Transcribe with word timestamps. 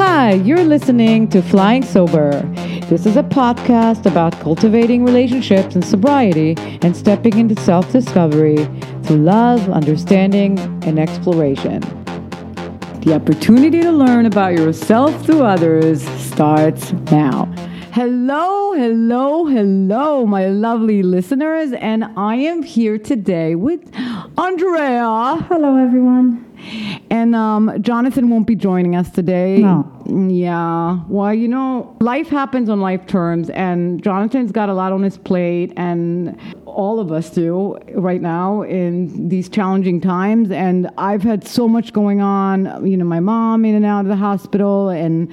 Hi, 0.00 0.34
you're 0.34 0.62
listening 0.62 1.26
to 1.30 1.42
Flying 1.42 1.82
Sober. 1.82 2.40
This 2.88 3.04
is 3.04 3.16
a 3.16 3.24
podcast 3.24 4.06
about 4.06 4.32
cultivating 4.38 5.04
relationships 5.04 5.74
and 5.74 5.84
sobriety 5.84 6.54
and 6.82 6.96
stepping 6.96 7.36
into 7.36 7.60
self 7.62 7.90
discovery 7.90 8.64
through 9.02 9.16
love, 9.16 9.68
understanding, 9.70 10.56
and 10.84 11.00
exploration. 11.00 11.80
The 13.00 13.12
opportunity 13.12 13.80
to 13.80 13.90
learn 13.90 14.24
about 14.26 14.52
yourself 14.52 15.26
through 15.26 15.42
others 15.42 16.00
starts 16.30 16.92
now. 17.10 17.46
Hello, 17.90 18.74
hello, 18.74 19.46
hello, 19.46 20.24
my 20.26 20.46
lovely 20.46 21.02
listeners, 21.02 21.72
and 21.72 22.04
I 22.16 22.36
am 22.36 22.62
here 22.62 22.98
today 22.98 23.56
with 23.56 23.92
Andrea. 24.38 25.44
Hello, 25.48 25.74
everyone. 25.74 26.47
And 27.10 27.34
um, 27.34 27.82
Jonathan 27.82 28.28
won't 28.30 28.46
be 28.46 28.54
joining 28.54 28.94
us 28.96 29.10
today. 29.10 29.58
No. 29.58 29.90
Yeah. 30.06 31.00
Well, 31.08 31.34
you 31.34 31.48
know, 31.48 31.96
life 32.00 32.28
happens 32.28 32.68
on 32.68 32.80
life 32.80 33.06
terms, 33.06 33.50
and 33.50 34.02
Jonathan's 34.02 34.52
got 34.52 34.68
a 34.68 34.74
lot 34.74 34.92
on 34.92 35.02
his 35.02 35.18
plate, 35.18 35.72
and 35.76 36.36
all 36.66 37.00
of 37.00 37.10
us 37.12 37.30
do 37.30 37.76
right 37.94 38.20
now 38.22 38.62
in 38.62 39.28
these 39.28 39.48
challenging 39.48 40.00
times. 40.00 40.50
And 40.50 40.88
I've 40.96 41.22
had 41.22 41.46
so 41.46 41.66
much 41.68 41.92
going 41.92 42.20
on. 42.20 42.86
You 42.86 42.96
know, 42.96 43.04
my 43.04 43.20
mom 43.20 43.64
in 43.64 43.74
and 43.74 43.84
out 43.84 44.00
of 44.00 44.08
the 44.08 44.16
hospital, 44.16 44.88
and 44.88 45.32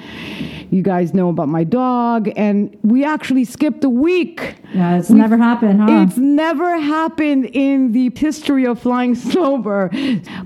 you 0.72 0.82
guys 0.82 1.14
know 1.14 1.30
about 1.30 1.48
my 1.50 1.64
dog. 1.64 2.30
And 2.36 2.76
we 2.84 3.06
actually 3.06 3.46
skipped 3.46 3.84
a 3.84 3.90
week. 3.90 4.56
Yeah, 4.74 4.98
it's 4.98 5.10
We- 5.10 5.18
never 5.20 5.38
happened, 5.38 5.82
huh? 5.82 6.06
It's 6.08 6.18
never 6.18 6.78
happened 6.80 7.46
in 7.54 7.92
the 7.94 8.12
history 8.16 8.66
of 8.66 8.80
flying 8.80 9.16
sober, 9.36 9.90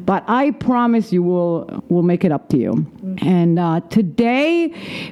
but 0.05 0.23
I 0.27 0.51
promise 0.69 1.11
you 1.11 1.23
we'll 1.23 1.83
we'll 1.89 2.03
make 2.03 2.23
it 2.23 2.31
up 2.31 2.47
to 2.49 2.57
you. 2.57 2.85
And 3.23 3.57
uh, 3.57 3.79
today, 3.89 4.67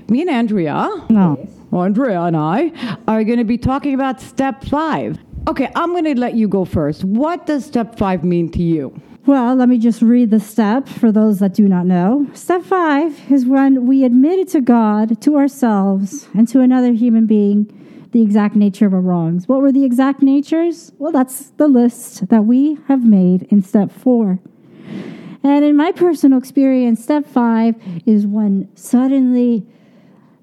me 0.08 0.22
and 0.22 0.30
Andrea, 0.30 0.88
no. 1.10 1.50
Andrea 1.72 2.22
and 2.22 2.38
I, 2.38 2.72
are 3.08 3.24
going 3.24 3.40
to 3.40 3.44
be 3.44 3.58
talking 3.58 3.96
about 3.96 4.22
step 4.22 4.64
five. 4.66 5.18
Okay, 5.48 5.72
I'm 5.76 5.94
going 5.94 6.04
to 6.04 6.20
let 6.20 6.36
you 6.36 6.48
go 6.48 6.64
first. 6.64 7.04
What 7.04 7.48
does 7.48 7.66
step 7.66 7.98
five 7.98 8.24
mean 8.24 8.52
to 8.52 8.62
you? 8.62 9.02
Well, 9.26 9.56
let 9.56 9.68
me 9.68 9.80
just 9.80 10.04
read 10.04 10.30
the 10.30 10.40
step 10.40 10.88
for 10.88 11.12
those 11.12 11.40
that 11.40 11.56
do 11.56 11.68
not 11.68 11.88
know. 11.88 12.28
Step 12.34 12.62
five 12.62 13.20
is 13.32 13.48
when 13.48 13.88
we 13.88 14.04
admit 14.04 14.38
it 14.38 14.50
to 14.50 14.62
God, 14.62 15.20
to 15.22 15.38
ourselves, 15.38 16.28
and 16.36 16.48
to 16.50 16.62
another 16.62 16.94
human 16.94 17.26
being 17.26 17.66
the 18.12 18.22
exact 18.22 18.56
nature 18.56 18.86
of 18.86 18.94
our 18.94 19.02
wrongs. 19.02 19.48
What 19.48 19.62
were 19.62 19.72
the 19.72 19.86
exact 19.86 20.22
natures? 20.22 20.92
Well, 21.00 21.12
that's 21.12 21.50
the 21.58 21.68
list 21.68 22.30
that 22.30 22.46
we 22.46 22.78
have 22.88 23.04
made 23.04 23.48
in 23.50 23.64
step 23.64 23.92
four. 23.92 24.40
And 25.44 25.64
in 25.64 25.76
my 25.76 25.92
personal 25.92 26.38
experience, 26.38 27.04
step 27.04 27.26
five 27.26 27.76
is 28.06 28.26
when 28.26 28.70
suddenly 28.76 29.66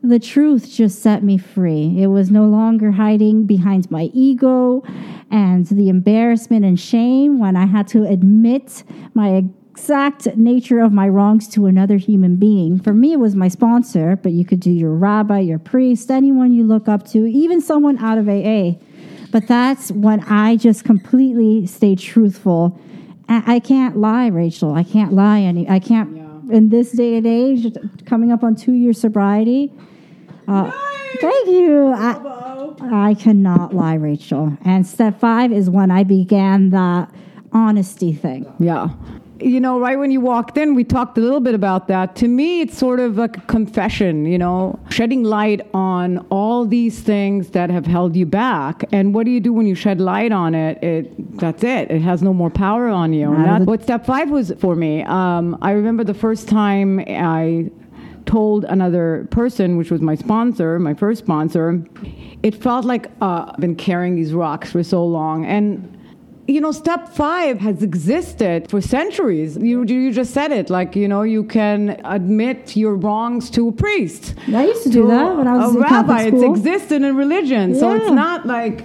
the 0.03 0.19
truth 0.19 0.71
just 0.71 1.03
set 1.03 1.23
me 1.23 1.39
free. 1.39 2.03
It 2.03 2.09
was 2.09 2.31
no 2.31 2.45
longer 2.45 2.93
hiding 2.93 3.47
behind 3.47 3.91
my 3.91 4.11
ego 4.13 4.83
and 5.31 5.67
the 5.67 5.89
embarrassment 5.89 6.65
and 6.65 6.79
shame 6.79 7.39
when 7.39 7.57
I 7.57 7.65
had 7.65 7.89
to 7.89 8.05
admit 8.05 8.85
my 9.15 9.45
exact 9.73 10.37
nature 10.37 10.81
of 10.81 10.93
my 10.93 11.09
wrongs 11.09 11.49
to 11.49 11.67
another 11.67 11.97
human 11.97 12.37
being. 12.37 12.79
For 12.79 12.93
me, 12.93 13.13
it 13.13 13.19
was 13.19 13.35
my 13.35 13.49
sponsor, 13.49 14.17
but 14.23 14.33
you 14.33 14.45
could 14.45 14.61
do 14.61 14.71
your 14.71 14.93
rabbi, 14.93 15.41
your 15.41 15.59
priest, 15.59 16.11
anyone 16.11 16.53
you 16.53 16.65
look 16.65 16.87
up 16.87 17.09
to, 17.09 17.27
even 17.27 17.61
someone 17.61 17.99
out 17.99 18.19
of 18.19 18.29
AA. 18.29 18.73
But 19.33 19.49
that's 19.49 19.91
when 19.91 20.21
I 20.21 20.57
just 20.57 20.85
completely 20.85 21.67
stayed 21.67 21.99
truthful. 21.99 22.79
I 23.29 23.57
I 23.57 23.59
can't 23.61 23.97
lie, 23.97 24.27
Rachel. 24.29 24.75
I 24.75 24.83
can't 24.83 25.13
lie 25.13 25.41
any. 25.41 25.69
I 25.69 25.79
can't. 25.79 26.23
In 26.51 26.69
this 26.69 26.93
day 26.93 27.17
and 27.17 27.27
age, 27.27 27.75
coming 28.05 28.31
up 28.31 28.43
on 28.45 28.55
two 28.55 28.73
years 28.73 29.01
sobriety, 29.01 29.73
uh, 30.47 30.71
thank 31.19 31.49
you. 31.49 31.87
I, 31.97 33.09
I 33.11 33.15
cannot 33.15 33.75
lie, 33.75 33.95
Rachel. 33.95 34.59
And 34.63 34.87
step 34.87 35.19
five 35.19 35.53
is 35.53 35.71
when 35.71 35.91
I 35.91 36.05
began 36.05 36.69
that 36.71 37.11
honesty 37.53 38.13
thing. 38.13 38.53
Yeah. 38.59 38.89
You 39.45 39.61
know, 39.61 39.79
right 39.79 39.99
when 39.99 40.11
you 40.11 40.23
walked 40.23 40.57
in, 40.57 40.75
we 40.75 40.85
talked 40.85 41.19
a 41.19 41.21
little 41.21 41.39
bit 41.41 41.55
about 41.55 41.87
that. 41.89 42.17
To 42.17 42.29
me, 42.29 42.63
it's 42.63 42.79
sort 42.79 42.99
of 42.99 43.19
like 43.19 43.37
a 43.37 43.41
confession, 43.43 44.25
you 44.25 44.39
know, 44.39 44.79
shedding 44.89 45.23
light 45.23 45.61
on 45.75 46.19
all 46.31 46.65
these 46.65 47.01
things 47.01 47.51
that 47.51 47.69
have 47.69 47.85
held 47.85 48.17
you 48.17 48.25
back. 48.25 48.85
And 48.91 49.15
what 49.15 49.27
do 49.27 49.31
you 49.31 49.41
do 49.41 49.53
when 49.53 49.67
you 49.67 49.75
shed 49.75 50.01
light 50.01 50.33
on 50.33 50.55
it? 50.55 50.83
It 50.83 51.39
that's 51.39 51.63
it. 51.63 51.91
It 51.91 52.01
has 52.01 52.23
no 52.23 52.33
more 52.33 52.49
power 52.49 52.89
on 52.89 53.13
you. 53.13 53.31
And 53.35 53.45
that's 53.45 53.65
the- 53.67 53.71
what 53.71 53.83
step 53.83 54.07
five 54.07 54.31
was 54.31 54.51
for 54.59 54.75
me. 54.75 55.03
Um, 55.03 55.59
I 55.61 55.73
remember 55.73 56.05
the 56.05 56.15
first 56.15 56.49
time 56.49 57.01
I 57.01 57.71
told 58.25 58.65
another 58.65 59.29
person, 59.31 59.77
which 59.77 59.91
was 59.91 60.01
my 60.01 60.15
sponsor, 60.15 60.79
my 60.79 60.95
first 60.95 61.23
sponsor, 61.23 61.85
it 62.43 62.55
felt 62.55 62.87
like 62.87 63.11
uh, 63.21 63.51
I've 63.53 63.61
been 63.61 63.77
carrying 63.77 64.17
these 64.17 64.33
rocks 64.33 64.73
for 64.73 64.83
so 64.83 65.05
long. 65.05 65.45
And 65.45 65.94
you 66.47 66.61
know, 66.61 66.73
step 66.73 67.09
five 67.09 67.59
has 67.61 67.83
existed 67.83 68.71
for 68.71 68.81
centuries. 68.81 69.57
You, 69.57 69.85
you 69.85 70.13
just 70.13 70.35
said 70.35 70.53
it. 70.53 70.69
Like, 70.71 70.95
you 70.95 71.09
know, 71.09 71.23
you 71.23 71.45
can 71.45 72.01
admit 72.05 72.77
your 72.77 72.95
wrongs 72.95 73.51
to 73.51 73.69
a 73.69 73.73
priest. 73.73 74.35
I 74.49 74.67
used 74.67 74.83
to 74.85 74.91
do 74.91 75.07
that 75.09 75.37
when 75.37 75.49
I 75.49 75.57
was 75.57 75.75
a 75.75 75.79
in 75.79 75.85
Catholic 75.85 76.19
rabbi. 76.19 76.37
It's 76.37 76.43
existed 76.43 77.03
in 77.03 77.17
religion. 77.17 77.75
So 77.75 77.95
it's 77.95 78.11
not 78.11 78.47
like, 78.47 78.85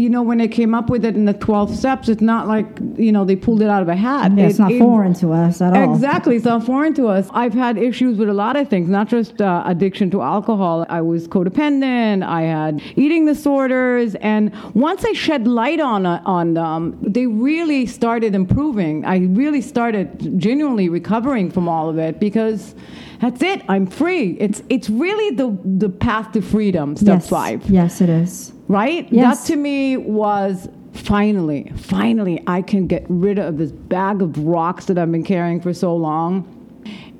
you 0.00 0.08
know, 0.08 0.22
when 0.22 0.38
they 0.38 0.48
came 0.48 0.74
up 0.74 0.88
with 0.88 1.04
it 1.04 1.14
in 1.14 1.26
the 1.26 1.34
12 1.34 1.76
steps, 1.76 2.08
it's 2.08 2.22
not 2.22 2.48
like, 2.48 2.66
you 2.96 3.12
know, 3.12 3.24
they 3.24 3.36
pulled 3.36 3.60
it 3.60 3.68
out 3.68 3.82
of 3.82 3.88
a 3.88 3.94
hat. 3.96 4.32
Yeah, 4.36 4.46
it's 4.46 4.58
It- 4.58 4.62
not 4.62 4.72
it- 4.72 4.78
foreign 4.78 5.12
to 5.14 5.32
us 5.32 5.60
at 5.60 5.76
all. 5.76 5.94
Exactly, 5.94 6.36
it's 6.36 6.44
not 6.46 6.64
foreign 6.64 6.94
to 6.94 7.08
us. 7.08 7.28
I've 7.34 7.52
had 7.54 7.76
issues 7.76 8.16
with 8.18 8.28
a 8.28 8.32
lot 8.44 8.56
of 8.56 8.68
things, 8.68 8.88
not 8.88 9.08
just 9.08 9.42
uh, 9.42 9.62
addiction 9.66 10.10
to 10.12 10.22
alcohol. 10.22 10.86
I 10.88 11.02
was 11.02 11.28
codependent. 11.28 12.22
I 12.24 12.42
had 12.42 12.80
eating 12.96 13.26
disorders, 13.26 14.14
and 14.16 14.50
once 14.74 15.04
I 15.04 15.12
shed 15.12 15.46
light 15.46 15.80
on 15.80 16.06
uh, 16.06 16.22
on 16.24 16.54
them, 16.54 16.96
they 17.02 17.26
really 17.26 17.84
started 17.86 18.34
improving. 18.34 19.04
I 19.04 19.18
really 19.42 19.60
started 19.60 20.06
genuinely 20.38 20.88
recovering 20.88 21.50
from 21.50 21.68
all 21.68 21.88
of 21.90 21.98
it 21.98 22.18
because 22.18 22.74
that's 23.20 23.42
it. 23.42 23.62
I'm 23.68 23.86
free. 23.86 24.36
It's 24.40 24.62
it's 24.68 24.88
really 24.90 25.34
the 25.36 25.56
the 25.64 25.88
path 25.88 26.32
to 26.32 26.42
freedom. 26.42 26.96
Step 26.96 27.20
yes. 27.20 27.28
five 27.28 27.68
Yes, 27.70 28.00
it 28.00 28.08
is. 28.08 28.52
right? 28.68 29.06
Yes. 29.12 29.40
That 29.40 29.52
to 29.52 29.56
me 29.56 29.96
was 29.96 30.68
finally, 30.92 31.72
finally, 31.76 32.42
I 32.46 32.62
can 32.62 32.86
get 32.86 33.04
rid 33.08 33.38
of 33.38 33.58
this 33.58 33.72
bag 33.72 34.22
of 34.22 34.38
rocks 34.38 34.86
that 34.86 34.98
I've 34.98 35.12
been 35.12 35.24
carrying 35.24 35.60
for 35.60 35.72
so 35.72 35.94
long. 35.94 36.59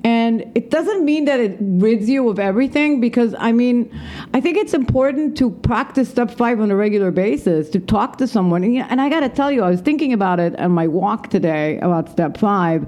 And 0.02 0.50
it 0.54 0.70
doesn't 0.70 1.04
mean 1.04 1.26
that 1.26 1.40
it 1.40 1.56
rids 1.60 2.08
you 2.08 2.28
of 2.28 2.38
everything 2.38 3.00
because 3.00 3.34
I 3.38 3.52
mean, 3.52 3.90
I 4.32 4.40
think 4.40 4.56
it's 4.56 4.72
important 4.74 5.36
to 5.38 5.50
practice 5.50 6.08
step 6.08 6.30
five 6.30 6.60
on 6.60 6.70
a 6.70 6.76
regular 6.76 7.10
basis, 7.10 7.68
to 7.70 7.80
talk 7.80 8.16
to 8.18 8.26
someone. 8.26 8.64
And, 8.64 8.78
and 8.78 9.00
I 9.00 9.08
got 9.10 9.20
to 9.20 9.28
tell 9.28 9.50
you, 9.52 9.62
I 9.62 9.70
was 9.70 9.80
thinking 9.80 10.12
about 10.12 10.40
it 10.40 10.58
on 10.58 10.72
my 10.72 10.86
walk 10.86 11.28
today 11.30 11.78
about 11.80 12.08
step 12.10 12.38
five. 12.38 12.86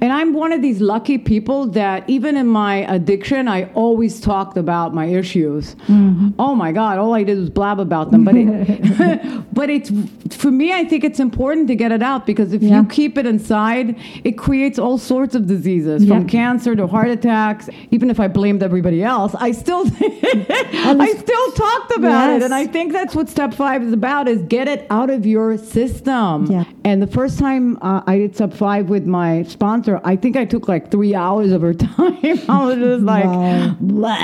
And 0.00 0.12
I'm 0.12 0.32
one 0.32 0.52
of 0.52 0.62
these 0.62 0.80
lucky 0.80 1.18
people 1.18 1.66
that 1.68 2.08
even 2.08 2.36
in 2.36 2.46
my 2.46 2.76
addiction, 2.92 3.46
I 3.48 3.70
always 3.74 4.20
talked 4.20 4.56
about 4.56 4.94
my 4.94 5.06
issues. 5.06 5.74
Mm-hmm. 5.86 6.30
Oh 6.38 6.54
my 6.54 6.72
God, 6.72 6.98
all 6.98 7.14
I 7.14 7.24
did 7.24 7.38
was 7.38 7.50
blab 7.50 7.78
about 7.80 8.10
them. 8.10 8.24
But, 8.24 8.36
it, 8.36 9.44
but 9.54 9.68
it's, 9.70 9.90
for 10.34 10.50
me, 10.50 10.72
I 10.72 10.84
think 10.84 11.04
it's 11.04 11.20
important 11.20 11.68
to 11.68 11.74
get 11.74 11.92
it 11.92 12.02
out 12.02 12.26
because 12.26 12.52
if 12.52 12.62
Yeah. 12.62 12.80
you 12.80 12.86
keep 12.86 13.18
it 13.18 13.26
inside, 13.26 13.96
it 14.24 14.32
creates 14.38 14.78
all 14.78 14.96
sorts 14.98 15.34
of 15.34 15.46
diseases 15.46 16.06
from 16.08 16.22
Yeah. 16.22 16.28
Cancer 16.54 16.76
to 16.76 16.86
heart 16.86 17.08
attacks. 17.08 17.68
Even 17.90 18.10
if 18.10 18.20
I 18.20 18.28
blamed 18.28 18.62
everybody 18.62 19.02
else, 19.02 19.34
I 19.34 19.50
still, 19.52 19.84
I 20.00 21.14
still 21.18 21.52
talked 21.52 21.96
about 21.96 22.30
it. 22.30 22.42
And 22.42 22.54
I 22.54 22.66
think 22.66 22.92
that's 22.92 23.14
what 23.14 23.28
step 23.28 23.52
five 23.54 23.82
is 23.82 23.92
about: 23.92 24.28
is 24.28 24.42
get 24.42 24.68
it 24.68 24.86
out 24.90 25.10
of 25.10 25.26
your 25.26 25.58
system. 25.58 26.46
Yeah. 26.46 26.64
And 26.84 27.02
the 27.02 27.06
first 27.08 27.38
time 27.38 27.76
uh, 27.82 28.02
I 28.06 28.18
did 28.18 28.34
step 28.36 28.52
five 28.52 28.88
with 28.88 29.04
my 29.06 29.42
sponsor, 29.44 30.00
I 30.04 30.14
think 30.16 30.36
I 30.36 30.44
took 30.44 30.68
like 30.68 30.90
three 30.90 31.14
hours 31.14 31.50
of 31.52 31.62
her 31.62 31.74
time. 31.96 32.38
I 32.48 32.64
was 32.66 32.76
just 32.76 33.02
like, 33.14 33.24
Wow. 33.24 33.76
blah. 33.80 34.16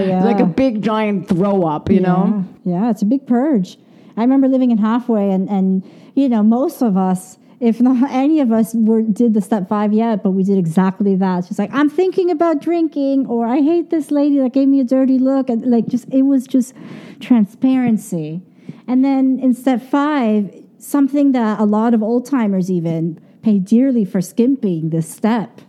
Yeah, 0.00 0.24
like 0.24 0.40
a 0.40 0.46
big 0.46 0.82
giant 0.82 1.28
throw 1.28 1.64
up, 1.66 1.90
you 1.90 2.00
know. 2.00 2.44
Yeah, 2.64 2.82
yeah, 2.84 2.90
it's 2.90 3.02
a 3.02 3.06
big 3.06 3.26
purge. 3.26 3.76
I 4.16 4.20
remember 4.22 4.46
living 4.48 4.70
in 4.70 4.78
halfway, 4.78 5.30
and 5.30 5.48
and 5.48 5.82
you 6.14 6.28
know, 6.28 6.42
most 6.42 6.82
of 6.82 6.96
us, 6.96 7.38
if 7.60 7.80
not 7.80 8.10
any 8.10 8.40
of 8.40 8.50
us, 8.50 8.74
were 8.74 9.02
did 9.02 9.34
the 9.34 9.40
step 9.40 9.68
five 9.68 9.92
yet, 9.92 10.22
but 10.22 10.30
we 10.30 10.42
did 10.42 10.58
exactly 10.58 11.14
that. 11.16 11.44
She's 11.44 11.58
like, 11.58 11.72
I'm 11.72 11.90
thinking 11.90 12.30
about 12.30 12.60
drinking, 12.60 13.26
or 13.26 13.46
I 13.46 13.60
hate 13.60 13.90
this 13.90 14.10
lady 14.10 14.38
that 14.38 14.52
gave 14.52 14.68
me 14.68 14.80
a 14.80 14.84
dirty 14.84 15.18
look, 15.18 15.48
and 15.50 15.70
like, 15.70 15.86
just 15.86 16.06
it 16.12 16.22
was 16.22 16.46
just 16.46 16.74
transparency. 17.20 18.42
And 18.88 19.04
then 19.04 19.38
in 19.38 19.54
step 19.54 19.82
five, 19.82 20.52
something 20.78 21.32
that 21.32 21.60
a 21.60 21.64
lot 21.64 21.94
of 21.94 22.02
old 22.02 22.26
timers 22.26 22.70
even 22.70 23.20
pay 23.42 23.58
dearly 23.58 24.04
for 24.04 24.20
skimping 24.20 24.90
this 24.90 25.08
step 25.08 25.60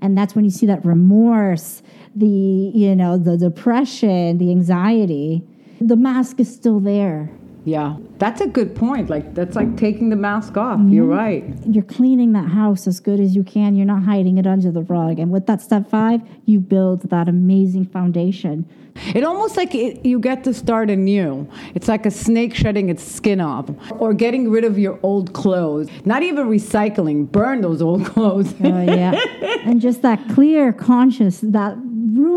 and 0.00 0.18
that's 0.18 0.34
when 0.34 0.44
you 0.44 0.50
see 0.50 0.66
that 0.66 0.84
remorse 0.84 1.82
the 2.14 2.26
you 2.26 2.94
know 2.94 3.16
the 3.16 3.36
depression 3.36 4.38
the 4.38 4.50
anxiety 4.50 5.42
the 5.80 5.96
mask 5.96 6.38
is 6.38 6.52
still 6.52 6.78
there 6.78 7.30
Yeah. 7.64 7.96
That's 8.18 8.40
a 8.40 8.46
good 8.46 8.76
point. 8.76 9.08
Like 9.08 9.34
that's 9.34 9.56
like 9.56 9.76
taking 9.76 10.10
the 10.10 10.16
mask 10.16 10.56
off. 10.56 10.80
You're 10.84 11.06
mm-hmm. 11.06 11.12
right. 11.12 11.44
You're 11.66 11.84
cleaning 11.84 12.32
that 12.32 12.48
house 12.48 12.86
as 12.86 13.00
good 13.00 13.20
as 13.20 13.34
you 13.34 13.42
can. 13.42 13.74
You're 13.74 13.86
not 13.86 14.02
hiding 14.02 14.38
it 14.38 14.46
under 14.46 14.70
the 14.70 14.82
rug. 14.82 15.18
And 15.18 15.30
with 15.30 15.46
that 15.46 15.60
step 15.62 15.88
five, 15.88 16.20
you 16.44 16.60
build 16.60 17.08
that 17.10 17.28
amazing 17.28 17.86
foundation. 17.86 18.68
It 19.14 19.24
almost 19.24 19.56
like 19.56 19.74
it, 19.74 20.06
you 20.06 20.20
get 20.20 20.44
to 20.44 20.54
start 20.54 20.88
anew. 20.88 21.48
It's 21.74 21.88
like 21.88 22.06
a 22.06 22.10
snake 22.10 22.54
shedding 22.54 22.90
its 22.90 23.02
skin 23.02 23.40
off, 23.40 23.68
or 23.98 24.14
getting 24.14 24.50
rid 24.50 24.62
of 24.62 24.78
your 24.78 25.00
old 25.02 25.32
clothes. 25.32 25.88
Not 26.04 26.22
even 26.22 26.46
recycling. 26.46 27.30
Burn 27.30 27.60
those 27.60 27.82
old 27.82 28.06
clothes. 28.12 28.54
Oh, 28.62 28.82
yeah. 28.82 29.20
and 29.64 29.80
just 29.80 30.02
that 30.02 30.28
clear 30.28 30.72
conscious, 30.72 31.40
that 31.40 31.76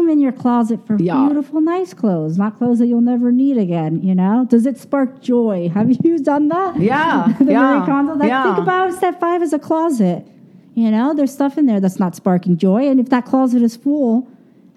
room 0.07 0.13
in 0.17 0.19
your 0.19 0.31
closet 0.31 0.85
for 0.85 0.97
Yeah. 0.99 1.25
beautiful, 1.25 1.61
nice 1.61 1.93
clothes, 1.93 2.37
not 2.37 2.57
clothes 2.57 2.79
that 2.79 2.87
you'll 2.87 3.01
never 3.01 3.31
need 3.31 3.57
again, 3.57 4.01
you 4.01 4.15
know? 4.15 4.45
Does 4.49 4.65
it 4.65 4.77
spark 4.77 5.21
joy? 5.21 5.69
Have 5.73 5.89
you 6.03 6.19
done 6.19 6.47
that? 6.49 6.79
Yeah, 6.79 7.33
the 7.39 7.51
yeah? 7.51 8.13
Like, 8.17 8.27
yeah. 8.29 8.43
Think 8.43 8.57
about 8.57 8.93
step 8.93 9.19
five 9.19 9.41
as 9.41 9.53
a 9.53 9.59
closet. 9.59 10.25
You 10.73 10.91
know, 10.91 11.13
there's 11.13 11.33
stuff 11.33 11.57
in 11.57 11.65
there 11.65 11.79
that's 11.79 11.99
not 11.99 12.15
sparking 12.15 12.57
joy. 12.57 12.87
And 12.87 12.99
if 12.99 13.09
that 13.09 13.25
closet 13.25 13.61
is 13.63 13.75
full, 13.75 14.27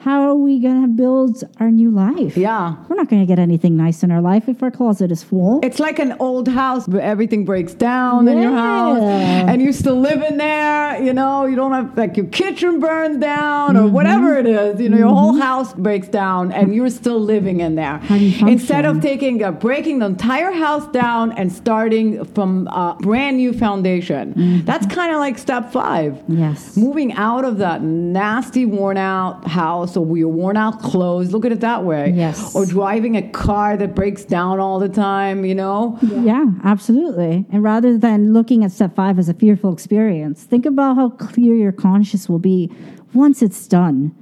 how 0.01 0.23
are 0.23 0.35
we 0.35 0.59
going 0.61 0.83
to 0.83 0.89
build 0.89 1.43
our 1.59 1.71
new 1.71 1.91
life? 1.91 2.37
yeah. 2.37 2.77
We're 2.89 2.97
not 2.97 3.09
going 3.09 3.23
to 3.23 3.27
get 3.27 3.39
anything 3.39 3.77
nice 3.77 4.03
in 4.03 4.11
our 4.11 4.21
life 4.21 4.49
if 4.49 4.63
our 4.63 4.71
closet 4.71 5.11
is 5.13 5.23
full. 5.23 5.61
It's 5.63 5.79
like 5.79 5.99
an 5.99 6.15
old 6.19 6.49
house, 6.49 6.89
where 6.89 7.03
everything 7.03 7.45
breaks 7.45 7.75
down 7.75 8.27
in 8.29 8.41
your 8.43 8.53
house, 8.53 8.99
and 9.03 9.61
you 9.63 9.73
still 9.73 10.01
live 10.01 10.23
in 10.23 10.37
there. 10.39 11.03
You 11.03 11.13
know, 11.13 11.47
you 11.47 11.57
don't 11.57 11.73
have 11.73 11.97
like 11.97 12.17
your 12.17 12.27
kitchen 12.27 12.81
burns 12.81 13.19
down 13.19 13.77
or 13.77 13.81
Mm-hmm. 13.85 13.95
whatever 13.95 14.37
it 14.39 14.47
is. 14.47 14.81
You 14.81 14.89
know, 14.89 14.97
your 14.99 15.09
whole 15.09 15.35
house 15.41 15.73
breaks 15.75 16.09
down, 16.09 16.53
and 16.53 16.75
you're 16.75 16.91
still 16.91 17.21
living 17.21 17.61
in 17.61 17.75
there. 17.77 18.01
Instead 18.11 18.85
of 18.85 19.01
taking, 19.01 19.43
a 19.43 19.53
breaking 19.53 19.99
the 20.01 20.07
entire 20.07 20.53
house 20.53 20.87
down 20.89 21.33
and 21.33 21.53
starting 21.53 22.25
from 22.25 22.67
a 22.69 22.97
brand 23.01 23.37
new 23.37 23.53
foundation, 23.53 24.35
Mm-hmm. 24.35 24.65
that's 24.65 24.87
kind 24.87 25.13
of 25.13 25.19
like 25.19 25.39
step 25.39 25.73
five. 25.73 26.21
yes. 26.29 26.77
Moving 26.77 27.13
out 27.15 27.45
of 27.45 27.59
that 27.59 27.83
nasty, 27.83 28.65
worn 28.67 28.97
out 28.97 29.47
house 29.47 29.90
or 29.97 30.17
your 30.17 30.29
worn 30.29 30.57
out 30.57 30.81
clothes. 30.81 31.33
Look 31.33 31.45
at 31.45 31.53
it 31.53 31.61
that 31.61 31.85
way. 31.85 32.13
Yes. 32.15 32.55
Or 32.55 32.67
driving 32.67 33.17
a 33.17 33.29
car 33.31 33.77
that 33.77 33.95
breaks 33.95 34.25
down 34.25 34.61
all 34.61 34.79
the 34.79 34.89
time, 34.89 35.45
you 35.45 35.55
know? 35.55 35.99
Yeah, 36.03 36.47
absolutely. 36.65 37.47
And 37.51 37.63
rather 37.63 37.97
than 37.99 38.33
looking 38.33 38.65
at 38.65 38.73
step 38.73 38.95
five 38.95 39.19
as 39.19 39.29
a 39.29 39.35
fearful 39.35 39.73
experience, 39.73 40.45
think 40.45 40.67
about 40.67 40.97
how 40.97 41.11
clear 41.11 41.55
your 41.55 41.73
conscious 41.73 42.29
will 42.29 42.39
be 42.39 42.71
once 43.15 43.43
it's 43.43 43.67
done. 43.67 44.15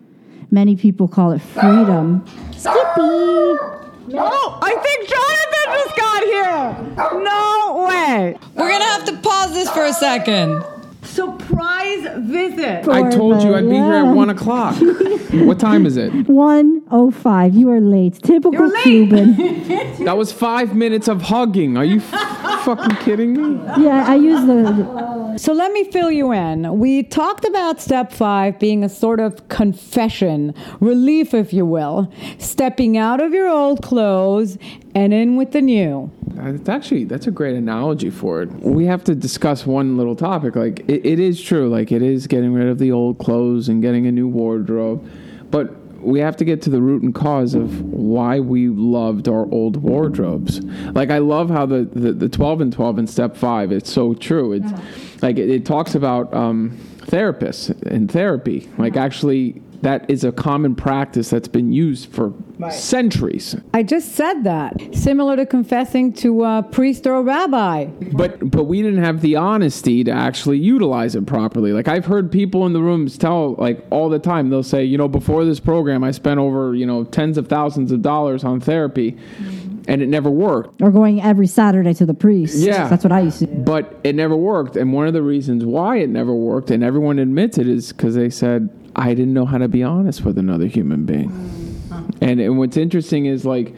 Many 0.50 0.76
people 0.76 1.08
call 1.08 1.32
it 1.32 1.40
freedom. 1.42 2.24
Skippy! 2.52 2.72
Oh, 4.10 4.58
I 4.62 4.74
think 4.74 5.08
Jonathan 5.08 5.66
just 5.84 5.96
got 5.96 6.22
here. 6.24 7.22
No 7.22 7.86
way. 7.86 8.38
We're 8.54 8.70
gonna 8.70 8.84
have 8.84 9.04
to 9.04 9.16
pause 9.18 9.52
this 9.52 9.68
for 9.70 9.84
a 9.84 9.92
second. 9.92 10.64
Surprise 11.02 11.77
visit. 11.96 12.88
I 12.88 13.10
told 13.10 13.42
you 13.42 13.54
I'd 13.54 13.68
be 13.68 13.74
here 13.76 13.92
at 13.94 14.12
one 14.14 14.30
o'clock. 14.30 14.76
what 15.32 15.58
time 15.58 15.86
is 15.86 15.96
it? 15.96 16.10
105. 16.28 17.54
You 17.54 17.70
are 17.70 17.80
late. 17.80 18.14
Typical 18.22 18.52
You're 18.52 18.68
late. 18.72 18.82
Cuban. 18.82 19.98
That 20.08 20.16
was 20.16 20.32
five 20.32 20.74
minutes 20.74 21.06
of 21.08 21.20
hugging. 21.22 21.76
Are 21.76 21.84
you 21.84 21.98
f- 21.98 22.64
fucking 22.64 22.96
kidding 23.04 23.32
me? 23.34 23.60
Yeah, 23.84 24.04
I 24.06 24.14
use 24.14 24.40
the. 24.46 25.36
So 25.36 25.52
let 25.52 25.70
me 25.72 25.84
fill 25.90 26.10
you 26.10 26.32
in. 26.32 26.78
We 26.78 27.02
talked 27.02 27.44
about 27.44 27.80
step 27.80 28.10
five 28.12 28.58
being 28.58 28.82
a 28.84 28.88
sort 28.88 29.20
of 29.20 29.48
confession, 29.48 30.54
relief, 30.80 31.34
if 31.34 31.52
you 31.52 31.66
will, 31.66 32.10
stepping 32.38 32.96
out 32.96 33.20
of 33.20 33.32
your 33.34 33.48
old 33.48 33.82
clothes 33.82 34.56
and 34.94 35.12
in 35.12 35.36
with 35.36 35.52
the 35.52 35.60
new. 35.60 36.10
Uh, 36.38 36.50
It's 36.54 36.68
actually 36.68 37.04
that's 37.04 37.26
a 37.26 37.30
great 37.30 37.56
analogy 37.56 38.10
for 38.10 38.42
it. 38.42 38.50
We 38.62 38.86
have 38.86 39.04
to 39.04 39.14
discuss 39.14 39.66
one 39.66 39.96
little 39.96 40.16
topic. 40.16 40.56
Like 40.56 40.80
it, 40.88 41.04
it 41.04 41.20
is 41.20 41.40
true. 41.40 41.68
Like 41.68 41.77
it 41.92 42.02
is 42.02 42.26
getting 42.26 42.52
rid 42.52 42.68
of 42.68 42.78
the 42.78 42.92
old 42.92 43.18
clothes 43.18 43.68
and 43.68 43.80
getting 43.80 44.06
a 44.06 44.12
new 44.12 44.26
wardrobe, 44.26 45.08
but 45.50 45.74
we 46.00 46.20
have 46.20 46.36
to 46.36 46.44
get 46.44 46.62
to 46.62 46.70
the 46.70 46.80
root 46.80 47.02
and 47.02 47.14
cause 47.14 47.54
of 47.54 47.80
why 47.82 48.38
we 48.38 48.68
loved 48.68 49.28
our 49.28 49.50
old 49.52 49.76
wardrobes. 49.78 50.60
Like 50.94 51.10
I 51.10 51.18
love 51.18 51.50
how 51.50 51.66
the 51.66 51.84
the, 51.84 52.12
the 52.12 52.28
twelve 52.28 52.60
and 52.60 52.72
twelve 52.72 52.98
in 52.98 53.06
step 53.06 53.36
five. 53.36 53.72
It's 53.72 53.92
so 53.92 54.14
true. 54.14 54.52
It's 54.52 54.72
like 55.22 55.38
it, 55.38 55.50
it 55.50 55.66
talks 55.66 55.94
about 55.94 56.32
um, 56.32 56.78
therapists 56.98 57.70
and 57.82 58.10
therapy. 58.10 58.68
Like 58.78 58.96
actually. 58.96 59.62
That 59.82 60.10
is 60.10 60.24
a 60.24 60.32
common 60.32 60.74
practice 60.74 61.30
that's 61.30 61.48
been 61.48 61.72
used 61.72 62.10
for 62.12 62.32
centuries. 62.70 63.56
I 63.72 63.82
just 63.82 64.12
said 64.12 64.44
that. 64.44 64.94
Similar 64.94 65.36
to 65.36 65.46
confessing 65.46 66.12
to 66.14 66.44
a 66.44 66.62
priest 66.62 67.06
or 67.06 67.14
a 67.14 67.22
rabbi. 67.22 67.86
But 68.12 68.50
but 68.50 68.64
we 68.64 68.82
didn't 68.82 69.04
have 69.04 69.20
the 69.20 69.36
honesty 69.36 70.02
to 70.04 70.10
actually 70.10 70.58
utilize 70.58 71.14
it 71.14 71.26
properly. 71.26 71.72
Like 71.72 71.88
I've 71.88 72.06
heard 72.06 72.32
people 72.32 72.66
in 72.66 72.72
the 72.72 72.82
rooms 72.82 73.16
tell 73.16 73.54
like 73.54 73.84
all 73.90 74.08
the 74.08 74.18
time 74.18 74.50
they'll 74.50 74.62
say, 74.62 74.84
you 74.84 74.98
know, 74.98 75.08
before 75.08 75.44
this 75.44 75.60
program 75.60 76.02
I 76.02 76.10
spent 76.10 76.40
over, 76.40 76.74
you 76.74 76.86
know, 76.86 77.04
tens 77.04 77.38
of 77.38 77.48
thousands 77.48 77.92
of 77.92 78.02
dollars 78.02 78.44
on 78.44 78.60
therapy 78.60 79.16
and 79.86 80.02
it 80.02 80.08
never 80.08 80.30
worked. 80.30 80.82
Or 80.82 80.90
going 80.90 81.22
every 81.22 81.46
Saturday 81.46 81.94
to 81.94 82.06
the 82.06 82.14
priest. 82.14 82.58
Yeah. 82.58 82.88
That's 82.88 83.04
what 83.04 83.12
I 83.12 83.20
used 83.20 83.38
to 83.38 83.46
do. 83.46 83.54
But 83.54 83.98
it 84.04 84.14
never 84.14 84.36
worked. 84.36 84.76
And 84.76 84.92
one 84.92 85.06
of 85.06 85.14
the 85.14 85.22
reasons 85.22 85.64
why 85.64 85.96
it 85.96 86.10
never 86.10 86.34
worked 86.34 86.70
and 86.70 86.82
everyone 86.84 87.18
admits 87.18 87.58
it 87.58 87.68
is 87.68 87.92
cuz 87.92 88.14
they 88.14 88.30
said 88.30 88.68
I 88.98 89.14
didn't 89.14 89.32
know 89.32 89.46
how 89.46 89.58
to 89.58 89.68
be 89.68 89.82
honest 89.82 90.24
with 90.24 90.38
another 90.38 90.66
human 90.66 91.06
being. 91.06 91.30
And 92.20 92.40
and 92.40 92.58
what's 92.58 92.76
interesting 92.76 93.26
is 93.26 93.46
like 93.46 93.74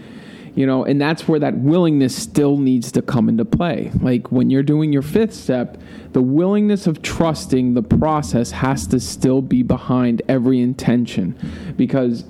you 0.57 0.67
know, 0.67 0.85
and 0.85 1.01
that's 1.01 1.29
where 1.29 1.39
that 1.39 1.59
willingness 1.59 2.17
still 2.17 2.57
needs 2.57 2.91
to 2.93 3.03
come 3.03 3.29
into 3.29 3.45
play. 3.45 3.93
Like 4.01 4.33
when 4.33 4.51
you're 4.51 4.65
doing 4.65 4.93
your 4.93 5.03
fifth 5.03 5.33
step, 5.33 5.81
the 6.13 6.23
willingness 6.23 6.89
of 6.89 7.03
trusting 7.03 7.75
the 7.75 7.83
process 7.83 8.51
has 8.51 8.87
to 8.89 8.99
still 8.99 9.43
be 9.43 9.63
behind 9.63 10.23
every 10.29 10.61
intention 10.61 11.39
because 11.77 12.25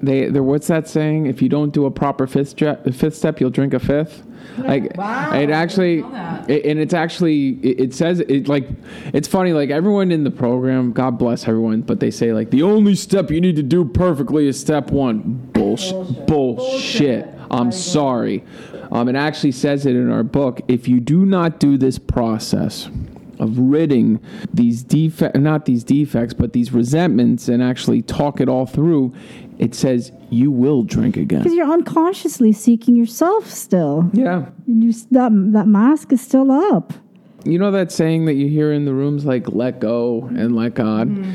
they 0.00 0.30
what's 0.30 0.68
that 0.68 0.88
saying 0.88 1.26
if 1.26 1.42
you 1.42 1.48
don't 1.48 1.74
do 1.74 1.86
a 1.86 1.90
proper 1.90 2.26
fifth 2.26 2.50
step, 2.50 2.84
fifth 2.94 3.16
step 3.16 3.40
you'll 3.40 3.50
drink 3.50 3.74
a 3.74 3.80
fifth 3.80 4.22
like 4.58 4.84
it 4.84 5.50
actually 5.50 6.00
it, 6.48 6.64
and 6.66 6.78
it's 6.78 6.94
actually 6.94 7.50
it, 7.62 7.80
it 7.80 7.94
says 7.94 8.20
it 8.20 8.48
like 8.48 8.68
it's 9.12 9.28
funny 9.28 9.52
like 9.52 9.70
everyone 9.70 10.10
in 10.10 10.24
the 10.24 10.30
program 10.30 10.92
god 10.92 11.18
bless 11.18 11.46
everyone 11.46 11.82
but 11.82 12.00
they 12.00 12.10
say 12.10 12.32
like 12.32 12.50
the 12.50 12.62
only 12.62 12.94
step 12.94 13.30
you 13.30 13.40
need 13.40 13.56
to 13.56 13.62
do 13.62 13.84
perfectly 13.84 14.46
is 14.46 14.58
step 14.58 14.90
one. 14.90 15.50
Bullshit. 15.52 16.26
bullshit, 16.26 17.28
i'm 17.50 17.72
sorry. 17.72 18.44
Um, 18.92 19.08
it 19.08 19.14
actually 19.14 19.52
says 19.52 19.86
it 19.86 19.94
in 19.94 20.10
our 20.10 20.24
book 20.24 20.60
if 20.68 20.88
you 20.88 21.00
do 21.00 21.24
not 21.24 21.60
do 21.60 21.78
this 21.78 21.98
process 21.98 22.88
of 23.40 23.58
ridding 23.58 24.20
these 24.52 24.82
defects, 24.82 25.38
not 25.38 25.64
these 25.64 25.82
defects, 25.82 26.34
but 26.34 26.52
these 26.52 26.72
resentments, 26.72 27.48
and 27.48 27.62
actually 27.62 28.02
talk 28.02 28.40
it 28.40 28.48
all 28.48 28.66
through, 28.66 29.14
it 29.60 29.74
says 29.74 30.10
you 30.30 30.50
will 30.50 30.82
drink 30.82 31.18
again. 31.18 31.42
Because 31.42 31.54
you're 31.54 31.70
unconsciously 31.70 32.50
seeking 32.50 32.96
yourself 32.96 33.46
still. 33.46 34.10
Yeah. 34.14 34.46
You, 34.66 34.88
s- 34.88 35.06
that, 35.10 35.30
that 35.52 35.66
mask 35.66 36.12
is 36.12 36.22
still 36.22 36.50
up. 36.50 36.94
You 37.44 37.58
know 37.58 37.70
that 37.70 37.92
saying 37.92 38.24
that 38.24 38.34
you 38.34 38.48
hear 38.48 38.72
in 38.72 38.86
the 38.86 38.94
rooms, 38.94 39.26
like 39.26 39.48
let 39.48 39.78
go 39.78 40.24
and 40.24 40.56
let 40.56 40.74
God? 40.74 41.08
Mm-hmm. 41.08 41.32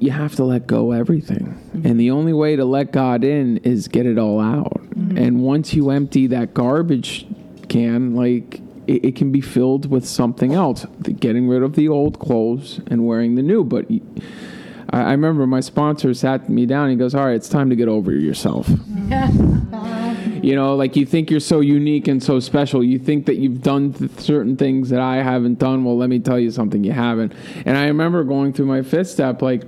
You 0.00 0.10
have 0.10 0.34
to 0.34 0.44
let 0.44 0.66
go 0.66 0.90
everything. 0.90 1.56
Mm-hmm. 1.72 1.86
And 1.86 2.00
the 2.00 2.10
only 2.10 2.32
way 2.32 2.56
to 2.56 2.64
let 2.64 2.90
God 2.90 3.22
in 3.22 3.58
is 3.58 3.86
get 3.86 4.06
it 4.06 4.18
all 4.18 4.40
out. 4.40 4.72
Mm-hmm. 4.90 5.16
And 5.16 5.40
once 5.42 5.72
you 5.72 5.90
empty 5.90 6.26
that 6.26 6.52
garbage 6.52 7.28
can, 7.68 8.16
like, 8.16 8.60
it, 8.88 9.04
it 9.04 9.16
can 9.16 9.30
be 9.30 9.40
filled 9.40 9.88
with 9.88 10.04
something 10.04 10.52
else. 10.52 10.84
The, 10.98 11.12
getting 11.12 11.48
rid 11.48 11.62
of 11.62 11.76
the 11.76 11.88
old 11.88 12.18
clothes 12.18 12.80
and 12.88 13.06
wearing 13.06 13.36
the 13.36 13.42
new. 13.42 13.62
But 13.62 13.88
y- 13.88 14.00
I, 14.90 15.02
I 15.02 15.10
remember 15.12 15.46
my 15.46 15.60
sponsor 15.60 16.12
sat 16.14 16.48
me 16.48 16.66
down. 16.66 16.84
And 16.84 16.92
he 16.92 16.96
goes, 16.96 17.14
"All 17.14 17.24
right, 17.24 17.34
it's 17.34 17.48
time 17.48 17.70
to 17.70 17.76
get 17.76 17.88
over 17.88 18.12
yourself." 18.12 18.68
you 20.42 20.54
know, 20.54 20.74
like 20.76 20.96
you 20.96 21.06
think 21.06 21.30
you're 21.30 21.40
so 21.40 21.60
unique 21.60 22.08
and 22.08 22.22
so 22.22 22.40
special. 22.40 22.82
You 22.82 22.98
think 22.98 23.26
that 23.26 23.36
you've 23.36 23.62
done 23.62 23.92
th- 23.92 24.10
certain 24.18 24.56
things 24.56 24.90
that 24.90 25.00
I 25.00 25.16
haven't 25.16 25.58
done. 25.58 25.84
Well, 25.84 25.96
let 25.96 26.08
me 26.08 26.18
tell 26.18 26.38
you 26.38 26.50
something, 26.50 26.84
you 26.84 26.92
haven't. 26.92 27.32
And 27.64 27.76
I 27.76 27.86
remember 27.86 28.24
going 28.24 28.52
through 28.52 28.66
my 28.66 28.82
fifth 28.82 29.08
step, 29.08 29.42
like. 29.42 29.62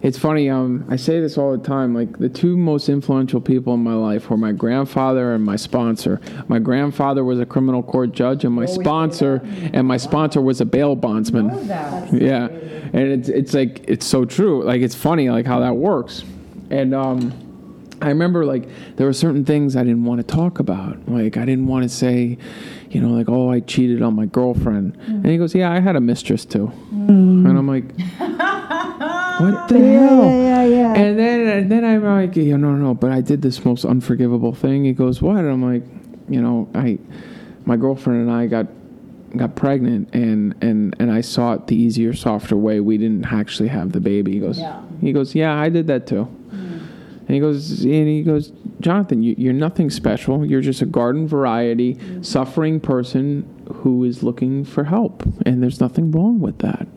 It's 0.00 0.16
funny. 0.16 0.48
Um, 0.48 0.84
I 0.88 0.96
say 0.96 1.20
this 1.20 1.36
all 1.36 1.56
the 1.56 1.62
time. 1.62 1.94
Like 1.94 2.18
the 2.18 2.28
two 2.28 2.56
most 2.56 2.88
influential 2.88 3.40
people 3.40 3.74
in 3.74 3.80
my 3.80 3.94
life 3.94 4.30
were 4.30 4.36
my 4.36 4.52
grandfather 4.52 5.34
and 5.34 5.44
my 5.44 5.56
sponsor. 5.56 6.20
My 6.46 6.60
grandfather 6.60 7.24
was 7.24 7.40
a 7.40 7.46
criminal 7.46 7.82
court 7.82 8.12
judge, 8.12 8.44
and 8.44 8.54
my 8.54 8.66
sponsor 8.66 9.40
and 9.72 9.88
my 9.88 9.96
sponsor 9.96 10.40
was 10.40 10.60
a 10.60 10.64
bail 10.64 10.94
bondsman. 10.94 11.66
Yeah, 12.12 12.46
and 12.46 12.96
it's 12.96 13.28
it's 13.28 13.54
like 13.54 13.84
it's 13.88 14.06
so 14.06 14.24
true. 14.24 14.62
Like 14.62 14.82
it's 14.82 14.94
funny, 14.94 15.30
like 15.30 15.46
how 15.46 15.60
that 15.60 15.76
works. 15.76 16.24
And 16.70 16.94
um, 16.94 17.32
I 18.00 18.08
remember 18.08 18.44
like 18.44 18.68
there 18.96 19.06
were 19.06 19.12
certain 19.12 19.44
things 19.44 19.74
I 19.74 19.82
didn't 19.82 20.04
want 20.04 20.20
to 20.20 20.34
talk 20.34 20.60
about. 20.60 21.08
Like 21.08 21.36
I 21.36 21.44
didn't 21.44 21.66
want 21.66 21.82
to 21.82 21.88
say, 21.88 22.38
you 22.90 23.00
know, 23.00 23.08
like 23.08 23.28
oh 23.28 23.50
I 23.50 23.60
cheated 23.60 24.02
on 24.02 24.14
my 24.14 24.26
girlfriend. 24.26 24.96
And 25.06 25.26
he 25.26 25.38
goes, 25.38 25.54
yeah, 25.56 25.72
I 25.72 25.80
had 25.80 25.96
a 25.96 26.00
mistress 26.00 26.44
too. 26.44 26.70
And 26.92 27.48
I'm 27.48 27.66
like, 27.66 27.84
what 29.40 29.68
the 29.68 29.78
hell? 29.78 30.24
Yeah, 30.30 30.64
yeah. 30.64 30.64
yeah. 30.64 30.94
And 30.94 31.18
then 31.18 31.46
and 31.48 31.72
then 31.72 31.84
I'm 31.84 32.04
like, 32.04 32.36
yeah, 32.36 32.56
no, 32.56 32.72
no, 32.72 32.94
but 32.94 33.10
I 33.10 33.20
did 33.20 33.42
this 33.42 33.64
most 33.64 33.84
unforgivable 33.84 34.54
thing. 34.54 34.84
He 34.84 34.92
goes, 34.92 35.20
what? 35.22 35.36
And 35.38 35.48
I'm 35.50 35.62
like, 35.62 35.82
you 36.28 36.40
know, 36.40 36.68
I, 36.74 36.98
my 37.64 37.76
girlfriend 37.76 38.22
and 38.28 38.30
I 38.30 38.46
got 38.46 38.66
got 39.36 39.54
pregnant 39.56 40.08
and 40.14 40.54
and 40.62 40.96
and 40.98 41.12
I 41.12 41.20
saw 41.20 41.52
it 41.52 41.66
the 41.66 41.76
easier 41.76 42.14
softer 42.14 42.56
way 42.56 42.80
we 42.80 42.96
didn't 42.96 43.26
actually 43.30 43.68
have 43.68 43.92
the 43.92 44.00
baby 44.00 44.32
he 44.32 44.40
goes 44.40 44.58
Yeah. 44.58 44.80
he 45.02 45.12
goes 45.12 45.34
yeah 45.34 45.54
I 45.54 45.68
did 45.68 45.86
that 45.88 46.06
too 46.06 46.22
and 46.50 47.28
he 47.34 47.38
goes 47.38 47.82
and 47.82 48.08
he 48.08 48.22
goes 48.22 48.52
Jonathan 48.80 49.22
you, 49.22 49.34
you're 49.36 49.52
nothing 49.52 49.90
special 49.90 50.46
you're 50.46 50.62
just 50.62 50.80
a 50.80 50.86
garden 50.86 51.28
variety 51.28 51.98
suffering 52.22 52.80
person 52.80 53.44
who 53.82 54.02
is 54.04 54.22
looking 54.22 54.64
for 54.64 54.84
help 54.84 55.22
and 55.44 55.62
there's 55.62 55.78
nothing 55.78 56.10
wrong 56.10 56.40
with 56.40 56.60
that 56.60 56.88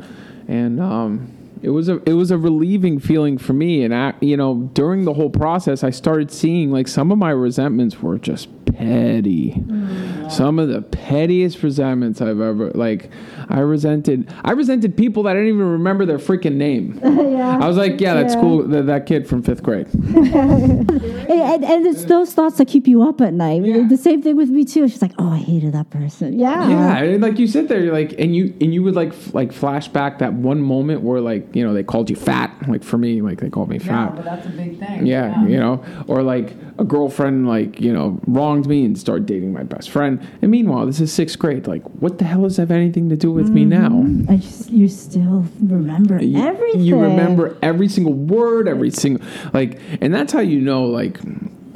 and 0.48 0.80
um 0.80 1.30
it 1.62 1.70
was 1.70 1.90
a 1.90 2.02
it 2.10 2.14
was 2.14 2.32
a 2.32 2.38
relieving 2.38 3.00
feeling 3.00 3.38
for 3.38 3.54
me 3.54 3.84
and 3.84 3.94
I, 3.94 4.14
you 4.20 4.38
know 4.38 4.70
during 4.74 5.06
the 5.06 5.14
whole 5.14 5.30
process 5.30 5.84
I 5.84 5.90
started 5.90 6.32
seeing 6.32 6.72
like 6.72 6.88
some 6.88 7.12
of 7.12 7.18
my 7.18 7.32
resentments 7.32 8.02
were 8.02 8.18
just 8.18 8.61
petty 8.74 9.64
some 10.30 10.60
of 10.60 10.70
the 10.70 10.82
pettiest 10.82 11.62
resentments 11.62 12.22
I've 12.22 12.40
ever 12.40 12.72
like. 12.72 13.10
I 13.50 13.60
resented. 13.60 14.34
I 14.46 14.52
resented 14.52 14.96
people 14.96 15.24
that 15.24 15.32
I 15.32 15.34
didn't 15.40 15.50
even 15.56 15.72
remember 15.72 16.06
their 16.06 16.20
freaking 16.20 16.54
name. 16.56 17.00
yeah. 17.04 17.60
I 17.62 17.68
was 17.68 17.76
like, 17.76 18.00
yeah, 18.00 18.14
that's 18.14 18.34
Yeah. 18.36 18.40
cool. 18.42 18.64
That, 18.68 18.86
that 18.86 19.06
kid 19.08 19.28
from 19.28 19.44
fifth 19.44 19.62
grade. 19.62 19.88
And, 21.32 21.40
and, 21.40 21.64
and 21.64 21.88
it's 21.88 22.06
those 22.06 22.34
thoughts 22.34 22.58
that 22.58 22.68
keep 22.68 22.88
you 22.88 23.04
up 23.04 23.22
at 23.22 23.34
night. 23.34 23.62
The 23.90 23.96
same 23.98 24.22
thing 24.22 24.36
with 24.36 24.50
me 24.50 24.66
too. 24.66 24.88
She's 24.90 25.02
like, 25.02 25.14
"Oh, 25.18 25.30
I 25.32 25.38
hated 25.38 25.74
that 25.74 25.90
person." 25.90 26.38
Yeah. 26.38 26.68
Yeah, 26.70 26.98
and 27.04 27.22
like 27.22 27.40
you 27.40 27.48
sit 27.48 27.68
there, 27.70 27.80
you're 27.82 27.94
like, 27.94 28.14
and 28.20 28.36
you 28.36 28.54
and 28.60 28.74
you 28.74 28.84
would 28.84 28.96
like 28.96 29.10
f- 29.10 29.34
like 29.34 29.54
flash 29.54 29.88
back 29.88 30.20
that 30.20 30.34
one 30.34 30.60
moment 30.62 31.02
where 31.04 31.22
like 31.22 31.56
you 31.56 31.64
know 31.66 31.74
they 31.74 31.84
called 31.84 32.10
you 32.10 32.16
fat. 32.18 32.54
Like 32.68 32.84
for 32.84 32.98
me, 32.98 33.22
like 33.22 33.40
they 33.40 33.50
called 33.50 33.70
me 33.70 33.78
Yeah, 33.78 33.86
fat. 34.08 34.16
but 34.18 34.26
that's 34.26 34.46
a 34.46 34.50
big 34.50 34.78
thing. 34.80 35.06
Yeah, 35.06 35.46
you 35.48 35.58
know, 35.58 35.84
or 36.08 36.22
like 36.22 36.54
a 36.78 36.84
girlfriend 36.84 37.48
like 37.48 37.80
you 37.80 37.94
know 37.94 38.20
me 38.68 38.86
and 38.86 38.98
start 38.98 39.26
dating 39.26 39.54
my 39.54 39.64
best 39.64 39.90
friend. 39.90 40.26
And 40.42 40.52
meanwhile, 40.52 40.86
this 40.86 41.00
is 41.00 41.12
sixth 41.12 41.40
grade. 41.40 41.68
Like, 41.68 41.84
what 42.02 42.18
the 42.18 42.26
hell 42.26 42.44
does 42.44 42.58
that 42.58 42.64
have 42.64 42.72
anything 42.72 43.10
to 43.10 43.16
do 43.16 43.32
with 43.32 43.50
me 43.50 43.66
mm-hmm. 43.66 44.26
now? 44.26 44.34
I 44.34 44.38
just, 44.38 44.70
you 44.70 44.88
still 44.88 45.46
remember 45.62 46.22
You- 46.22 46.40
everything. 46.40 46.82
You 46.82 47.00
remember 47.00 47.58
every 47.62 47.88
single 47.88 48.14
word, 48.14 48.68
every 48.68 48.92
single 48.92 49.26
like, 49.54 49.80
and 50.02 50.14
that's 50.14 50.34
how 50.34 50.40
you 50.40 50.62
know 50.62 50.86
like 50.86 51.20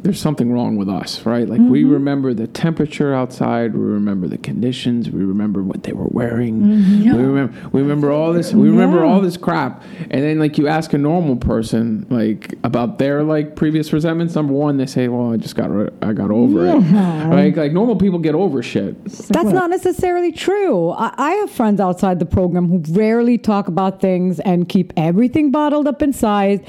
there's 0.06 0.22
something 0.22 0.54
wrong 0.54 0.76
with 0.76 0.88
us, 0.88 1.26
right? 1.26 1.50
Like 1.50 1.60
we 1.60 1.82
mm-hmm. 1.82 1.94
remember 1.94 2.34
the 2.36 2.46
temperature 2.46 3.12
outside, 3.16 3.74
we 3.74 3.84
remember 3.84 4.28
the 4.28 4.38
conditions, 4.38 5.10
we 5.10 5.24
remember 5.24 5.64
what 5.64 5.82
they 5.82 5.94
were 5.94 6.08
wearing, 6.12 6.62
mm-hmm. 6.62 7.16
we 7.16 7.24
remember 7.24 7.70
we 7.72 7.82
remember 7.82 8.12
all 8.12 8.32
this, 8.32 8.54
we 8.54 8.70
remember 8.70 9.00
Yeah. 9.00 9.12
all 9.12 9.20
this 9.20 9.36
crap, 9.36 9.82
and 10.12 10.24
then 10.24 10.38
like 10.38 10.60
you 10.60 10.68
ask 10.68 10.94
a 10.94 11.00
normal 11.00 11.38
person 11.38 12.06
like 12.12 12.54
about 12.64 13.00
their 13.00 13.24
like 13.24 13.56
previous 13.56 13.92
resentments. 13.92 14.36
Number 14.36 14.54
one, 14.54 14.78
they 14.78 14.86
say, 14.86 15.08
"Well, 15.08 15.34
I 15.34 15.38
just 15.38 15.56
got 15.56 15.72
ri- 15.72 15.90
I 16.04 16.14
got 16.14 16.30
over 16.30 16.66
Yeah. 16.66 17.32
it." 17.32 17.36
Like 17.36 17.56
like 17.58 17.72
normal 17.72 17.96
people 17.96 18.20
get 18.20 18.36
over 18.36 18.62
shit. 18.62 19.04
That's 19.06 19.50
not 19.50 19.72
necessarily 19.72 20.32
true. 20.32 20.92
I, 20.92 21.16
I 21.18 21.32
have 21.32 21.50
friends 21.50 21.80
outside 21.82 22.20
the 22.20 22.28
program 22.28 22.68
who 22.70 22.84
rarely 22.94 23.40
talk 23.40 23.68
about 23.68 24.02
things 24.02 24.40
and 24.42 24.70
keep 24.70 24.94
everything 24.98 25.50
bottled 25.50 25.88
up 25.88 26.04
inside. 26.04 26.64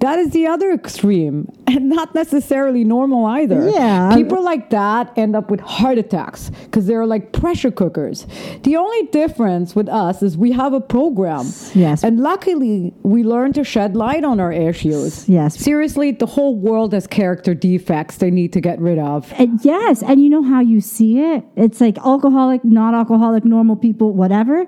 That 0.00 0.18
is 0.18 0.30
the 0.30 0.48
other 0.48 0.72
extreme, 0.72 1.46
and 1.68 1.88
not 1.88 2.16
necessarily 2.16 2.79
normal 2.84 3.26
either. 3.26 3.68
Yeah. 3.70 4.14
People 4.14 4.42
like 4.42 4.70
that 4.70 5.12
end 5.16 5.36
up 5.36 5.50
with 5.50 5.60
heart 5.60 5.98
attacks 5.98 6.50
because 6.64 6.86
they're 6.86 7.06
like 7.06 7.32
pressure 7.32 7.70
cookers. 7.70 8.26
The 8.62 8.76
only 8.76 9.06
difference 9.06 9.74
with 9.74 9.88
us 9.88 10.22
is 10.22 10.36
we 10.36 10.52
have 10.52 10.72
a 10.72 10.80
program. 10.80 11.46
Yes. 11.74 12.04
And 12.04 12.20
luckily, 12.20 12.94
we 13.02 13.22
learn 13.22 13.52
to 13.54 13.64
shed 13.64 13.96
light 13.96 14.24
on 14.24 14.40
our 14.40 14.52
issues. 14.52 15.28
Yes. 15.28 15.58
Seriously, 15.58 16.12
the 16.12 16.26
whole 16.26 16.56
world 16.56 16.92
has 16.92 17.06
character 17.06 17.54
defects 17.54 18.16
they 18.18 18.30
need 18.30 18.52
to 18.52 18.60
get 18.60 18.80
rid 18.80 18.98
of. 18.98 19.32
And 19.38 19.62
yes, 19.64 20.02
and 20.02 20.22
you 20.22 20.28
know 20.28 20.42
how 20.42 20.60
you 20.60 20.80
see 20.80 21.20
it? 21.20 21.44
It's 21.56 21.80
like 21.80 21.98
alcoholic, 21.98 22.64
non 22.64 22.94
alcoholic, 22.94 23.44
normal 23.44 23.76
people, 23.76 24.12
whatever. 24.12 24.66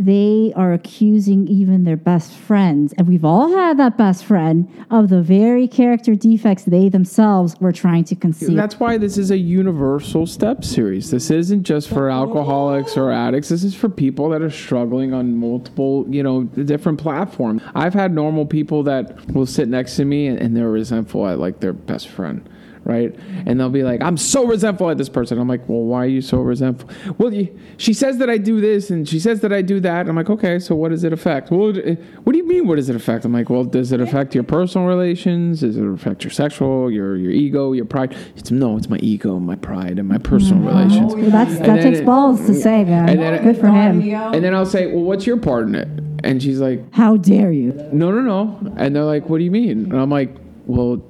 They 0.00 0.52
are 0.56 0.72
accusing 0.72 1.46
even 1.46 1.84
their 1.84 1.98
best 1.98 2.32
friends, 2.32 2.94
and 2.96 3.06
we've 3.06 3.24
all 3.24 3.54
had 3.54 3.78
that 3.78 3.98
best 3.98 4.24
friend 4.24 4.66
of 4.90 5.10
the 5.10 5.20
very 5.20 5.68
character 5.68 6.14
defects 6.14 6.64
they 6.64 6.88
themselves 6.88 7.54
were 7.60 7.70
trying 7.70 8.04
to 8.04 8.16
conceal. 8.16 8.54
That's 8.54 8.80
why 8.80 8.96
this 8.96 9.18
is 9.18 9.30
a 9.30 9.36
universal 9.36 10.26
step 10.26 10.64
series. 10.64 11.10
This 11.10 11.30
isn't 11.30 11.64
just 11.64 11.90
for 11.90 12.08
alcoholics 12.08 12.96
or 12.96 13.12
addicts. 13.12 13.50
This 13.50 13.62
is 13.62 13.74
for 13.74 13.90
people 13.90 14.30
that 14.30 14.40
are 14.40 14.48
struggling 14.48 15.12
on 15.12 15.36
multiple, 15.36 16.06
you 16.08 16.22
know, 16.22 16.44
different 16.44 16.98
platforms. 16.98 17.60
I've 17.74 17.92
had 17.92 18.14
normal 18.14 18.46
people 18.46 18.82
that 18.84 19.34
will 19.34 19.44
sit 19.44 19.68
next 19.68 19.96
to 19.96 20.06
me 20.06 20.28
and, 20.28 20.50
they're 20.56 20.68
resentful 20.70 21.28
at 21.28 21.38
like 21.38 21.60
their 21.60 21.72
best 21.72 22.08
friend. 22.08 22.48
Right, 22.82 23.14
and 23.46 23.60
they'll 23.60 23.68
be 23.68 23.82
like, 23.82 24.00
"I'm 24.00 24.16
so 24.16 24.46
resentful 24.46 24.88
at 24.90 24.96
this 24.98 25.08
person." 25.08 25.38
I'm 25.38 25.48
like, 25.48 25.68
"Well, 25.68 25.82
why 25.82 26.04
are 26.04 26.08
you 26.08 26.22
so 26.22 26.38
resentful?" 26.38 26.88
Well, 27.18 27.32
you, 27.32 27.56
she 27.76 27.92
says 27.92 28.18
that 28.18 28.30
I 28.30 28.38
do 28.38 28.60
this, 28.60 28.90
and 28.90 29.06
she 29.06 29.20
says 29.20 29.40
that 29.40 29.52
I 29.52 29.60
do 29.60 29.80
that. 29.80 30.08
I'm 30.08 30.16
like, 30.16 30.30
"Okay, 30.30 30.58
so 30.58 30.74
what 30.74 30.88
does 30.90 31.04
it 31.04 31.12
affect?" 31.12 31.50
Well, 31.50 31.76
eh, 31.76 31.96
what 32.24 32.32
do 32.32 32.38
you 32.38 32.46
mean? 32.46 32.66
What 32.66 32.76
does 32.76 32.88
it 32.88 32.96
affect? 32.96 33.24
I'm 33.24 33.32
like, 33.32 33.50
"Well, 33.50 33.64
does 33.64 33.92
it 33.92 34.00
affect 34.00 34.34
your 34.34 34.44
personal 34.44 34.86
relations? 34.86 35.60
Does 35.60 35.76
it 35.76 35.86
affect 35.86 36.24
your 36.24 36.30
sexual, 36.30 36.90
your 36.90 37.16
your 37.16 37.32
ego, 37.32 37.72
your 37.72 37.84
pride?" 37.84 38.16
It's 38.36 38.50
no, 38.50 38.76
it's 38.78 38.88
my 38.88 38.98
ego, 38.98 39.38
my 39.38 39.56
pride, 39.56 39.98
and 39.98 40.08
my 40.08 40.18
personal 40.18 40.62
mm-hmm. 40.62 40.78
relations. 40.78 41.14
Well, 41.14 41.30
that's, 41.30 41.56
And 41.56 41.64
that 41.66 41.82
takes 41.82 41.98
it- 41.98 42.06
balls 42.06 42.40
to 42.40 42.52
mm-hmm. 42.52 42.60
say, 42.60 42.84
man. 42.84 43.08
and 43.10 43.20
then 43.20 43.42
Good 43.42 43.58
for 43.58 43.68
him. 43.68 44.00
And 44.00 44.42
then 44.42 44.54
I'll 44.54 44.66
say, 44.66 44.86
"Well, 44.86 45.04
what's 45.04 45.26
your 45.26 45.36
part 45.36 45.68
in 45.68 45.74
it?" 45.74 45.88
And 46.24 46.42
she's 46.42 46.60
like, 46.60 46.92
How 46.92 47.16
dare 47.16 47.52
you? 47.52 47.72
no, 47.92 48.10
no, 48.10 48.20
no. 48.20 48.74
And 48.76 48.94
they're 48.94 49.04
like, 49.04 49.28
what 49.28 49.38
do 49.38 49.44
you 49.44 49.50
mean? 49.50 49.84
And 49.92 50.00
I'm 50.00 50.10
like, 50.10 50.36
well, 50.66 51.02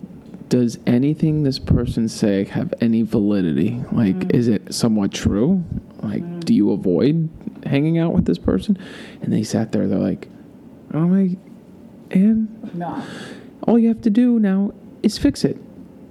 does 0.50 0.78
anything 0.86 1.44
this 1.44 1.58
person 1.58 2.08
say 2.08 2.44
have 2.44 2.74
any 2.80 3.02
validity? 3.02 3.82
Like, 3.92 4.16
mm. 4.16 4.34
is 4.34 4.48
it 4.48 4.74
somewhat 4.74 5.12
true? 5.12 5.64
Like, 6.02 6.40
do 6.40 6.52
you 6.52 6.72
avoid 6.72 7.30
hanging 7.64 7.98
out 7.98 8.12
with 8.12 8.26
this 8.26 8.36
person? 8.36 8.76
And 9.22 9.32
they 9.32 9.42
sat 9.44 9.72
there, 9.72 9.86
they're 9.88 9.98
like, 9.98 10.28
oh 10.92 11.06
my, 11.06 11.36
and 12.10 12.74
No. 12.74 13.02
all 13.62 13.78
you 13.78 13.88
have 13.88 14.02
to 14.02 14.10
do 14.10 14.38
now 14.38 14.72
is 15.02 15.16
fix 15.16 15.44
it. 15.44 15.56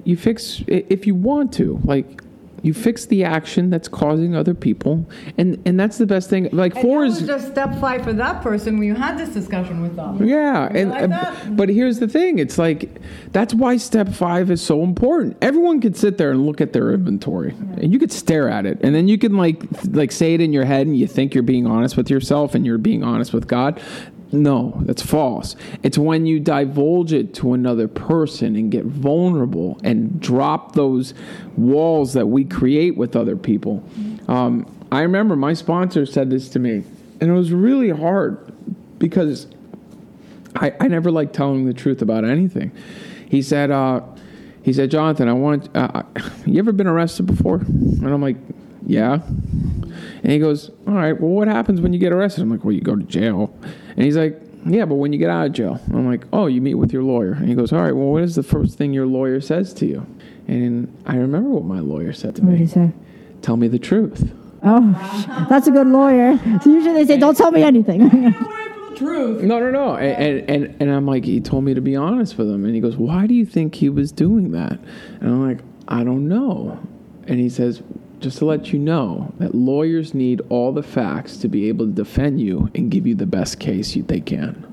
You 0.05 0.15
fix 0.15 0.63
if 0.67 1.05
you 1.05 1.13
want 1.13 1.53
to, 1.53 1.79
like 1.84 2.24
you 2.62 2.74
fix 2.74 3.06
the 3.06 3.24
action 3.24 3.70
that's 3.70 3.88
causing 3.88 4.36
other 4.36 4.54
people, 4.54 5.10
and 5.38 5.62
and 5.66 5.80
that's 5.80 5.98
the 5.98 6.06
best 6.06 6.30
thing. 6.30 6.50
Like 6.51 6.74
four 6.74 7.06
is 7.06 7.22
just 7.22 7.51
step 7.51 7.80
five 7.80 8.04
for 8.04 8.13
that 8.13 8.42
person 8.42 8.78
when 8.78 8.88
you 8.88 8.96
had 8.96 9.18
this 9.18 9.30
discussion 9.30 9.82
with 9.82 9.96
them. 9.96 10.25
yeah, 10.25 10.70
and 10.72 10.89
like 10.89 11.10
uh, 11.10 11.36
but 11.51 11.70
here's 11.70 12.00
the 12.00 12.08
thing: 12.08 12.39
it's 12.39 12.58
like 12.58 13.01
that's 13.32 13.54
why 13.54 13.78
step 13.78 14.10
five 14.10 14.51
is 14.51 14.62
so 14.62 14.84
important. 14.84 15.38
Everyone 15.42 15.82
could 15.82 15.96
sit 15.96 16.18
there 16.18 16.32
and 16.32 16.46
look 16.46 16.62
at 16.62 16.74
their 16.74 16.92
inventory, 16.94 17.51
and 17.78 17.94
you 17.94 18.00
could 18.00 18.12
stare 18.12 18.50
at 18.50 18.66
it, 18.66 18.80
and 18.82 18.94
then 18.94 19.08
you 19.08 19.18
can 19.18 19.38
like 19.38 19.63
like 19.92 20.12
say 20.12 20.34
it 20.34 20.42
in 20.42 20.54
your 20.54 20.66
head, 20.66 20.88
and 20.88 20.98
you 20.98 21.08
think 21.08 21.34
you're 21.34 21.44
being 21.44 21.68
honest 21.68 21.98
with 21.98 22.10
yourself, 22.10 22.56
and 22.56 22.66
you're 22.66 22.78
being 22.78 23.04
honest 23.04 23.34
with 23.34 23.48
God. 23.48 23.82
No, 24.31 24.74
that's 24.81 25.01
false. 25.01 25.55
It's 25.81 25.98
when 25.98 26.25
you 26.25 26.39
divulge 26.39 27.13
it 27.13 27.33
to 27.36 27.53
another 27.53 27.88
person 27.88 28.55
and 28.55 28.71
get 28.71 28.86
vulnerable 28.86 29.79
and 29.83 30.21
drop 30.21 30.74
those 30.74 31.15
walls 31.57 32.13
that 32.13 32.27
we 32.27 32.45
create 32.45 32.95
with 32.95 33.15
other 33.15 33.36
people. 33.36 33.83
Um, 34.27 34.71
I 34.91 35.01
remember 35.01 35.36
my 35.36 35.53
sponsor 35.53 36.05
said 36.05 36.29
this 36.29 36.50
to 36.50 36.59
me, 36.59 36.83
and 37.19 37.29
it 37.29 37.33
was 37.33 37.51
really 37.51 37.89
hard 37.89 38.53
because 39.00 39.48
I, 40.55 40.74
I 40.79 40.88
never 40.88 41.09
liked 41.09 41.33
telling 41.33 41.65
the 41.65 41.74
truth 41.74 42.01
about 42.01 42.24
anything. 42.24 42.71
He 43.29 43.41
said, 43.41 43.71
uh, 43.71 44.01
he 44.62 44.74
said, 44.74 44.91
Jonathan, 44.91 45.27
I 45.27 45.33
want, 45.33 45.75
uh, 45.75 46.03
you 46.45 46.59
ever 46.59 46.71
been 46.71 46.88
arrested 46.88 47.25
before? 47.25 47.57
And 47.57 48.07
I'm 48.07 48.21
like, 48.21 48.38
yeah. 48.86 49.19
And 50.24 50.32
he 50.32 50.40
goes, 50.40 50.70
all 50.88 50.94
right, 50.94 51.20
well, 51.20 51.32
what 51.32 51.48
happens 51.48 51.82
when 51.82 51.94
you 51.94 52.00
get 52.00 52.12
arrested? 52.12 52.42
I'm 52.42 52.50
like, 52.50 52.64
well, 52.64 52.74
you 52.74 52.82
go 52.82 52.96
to 52.96 53.04
jail. 53.04 53.56
And 53.96 54.04
he's 54.04 54.18
like, 54.18 54.40
yeah, 54.66 54.86
but 54.86 54.96
when 54.96 55.14
you 55.14 55.20
get 55.20 55.30
out 55.30 55.48
of 55.48 55.54
jail, 55.54 55.80
I'm 55.92 56.06
like, 56.06 56.26
oh, 56.34 56.48
you 56.48 56.62
meet 56.62 56.76
with 56.76 56.92
your 56.92 57.04
lawyer. 57.04 57.34
And 57.34 57.48
he 57.48 57.56
goes, 57.56 57.72
all 57.72 57.82
right, 57.82 57.96
well, 57.96 58.08
what 58.08 58.24
is 58.24 58.36
the 58.36 58.44
first 58.44 58.78
thing 58.78 58.94
your 58.94 59.08
lawyer 59.08 59.40
says 59.40 59.74
to 59.76 59.86
you? 59.86 60.06
And 60.48 61.02
I 61.06 61.16
remember 61.16 61.50
what 61.50 61.64
my 61.64 61.80
lawyer 61.80 62.12
said 62.12 62.36
to 62.38 62.42
me. 62.42 62.52
What 62.52 62.58
did 62.58 62.62
he 62.62 62.68
say? 62.68 62.92
Tell 63.42 63.56
me 63.56 63.68
the 63.68 63.80
truth. 63.80 64.34
Oh, 64.64 65.46
that's 65.50 65.68
a 65.68 65.72
good 65.72 65.88
lawyer. 65.88 66.38
So 66.62 66.70
usually 66.70 66.96
they 66.96 67.06
say, 67.06 67.20
don't 67.20 67.38
tell 67.38 67.52
me 67.52 67.64
anything. 67.64 68.34
Truth. 68.96 69.44
No, 69.44 69.60
no, 69.60 69.72
no. 69.72 69.96
And, 69.96 70.50
and, 70.50 70.50
and, 70.50 70.82
and 70.82 70.92
I'm 70.92 71.06
like, 71.06 71.24
he 71.24 71.40
told 71.40 71.64
me 71.64 71.74
to 71.74 71.82
be 71.82 71.96
honest 71.96 72.38
with 72.38 72.50
him. 72.50 72.66
And 72.66 72.76
he 72.76 72.82
goes, 72.82 72.98
why 72.98 73.28
do 73.28 73.34
you 73.34 73.46
think 73.46 73.76
he 73.76 73.88
was 73.88 74.12
doing 74.12 74.52
that? 74.52 74.78
And 75.22 75.30
I'm 75.30 75.48
like, 75.48 75.60
I 75.88 76.04
don't 76.04 76.28
know. 76.28 76.80
And 77.28 77.40
he 77.40 77.48
says, 77.48 77.82
just 78.20 78.40
to 78.40 78.46
let 78.46 78.72
you 78.74 78.80
know 78.80 79.34
that 79.40 79.56
lawyers 79.56 80.14
need 80.14 80.42
all 80.50 80.72
the 80.72 80.84
facts 80.84 81.38
to 81.38 81.48
be 81.48 81.68
able 81.70 81.86
to 81.86 81.92
defend 81.92 82.42
you 82.42 82.70
and 82.76 82.92
give 82.92 83.08
you 83.08 83.16
the 83.16 83.26
best 83.26 83.60
case 83.60 83.96
you, 83.96 84.04
they 84.04 84.20
can. 84.20 84.66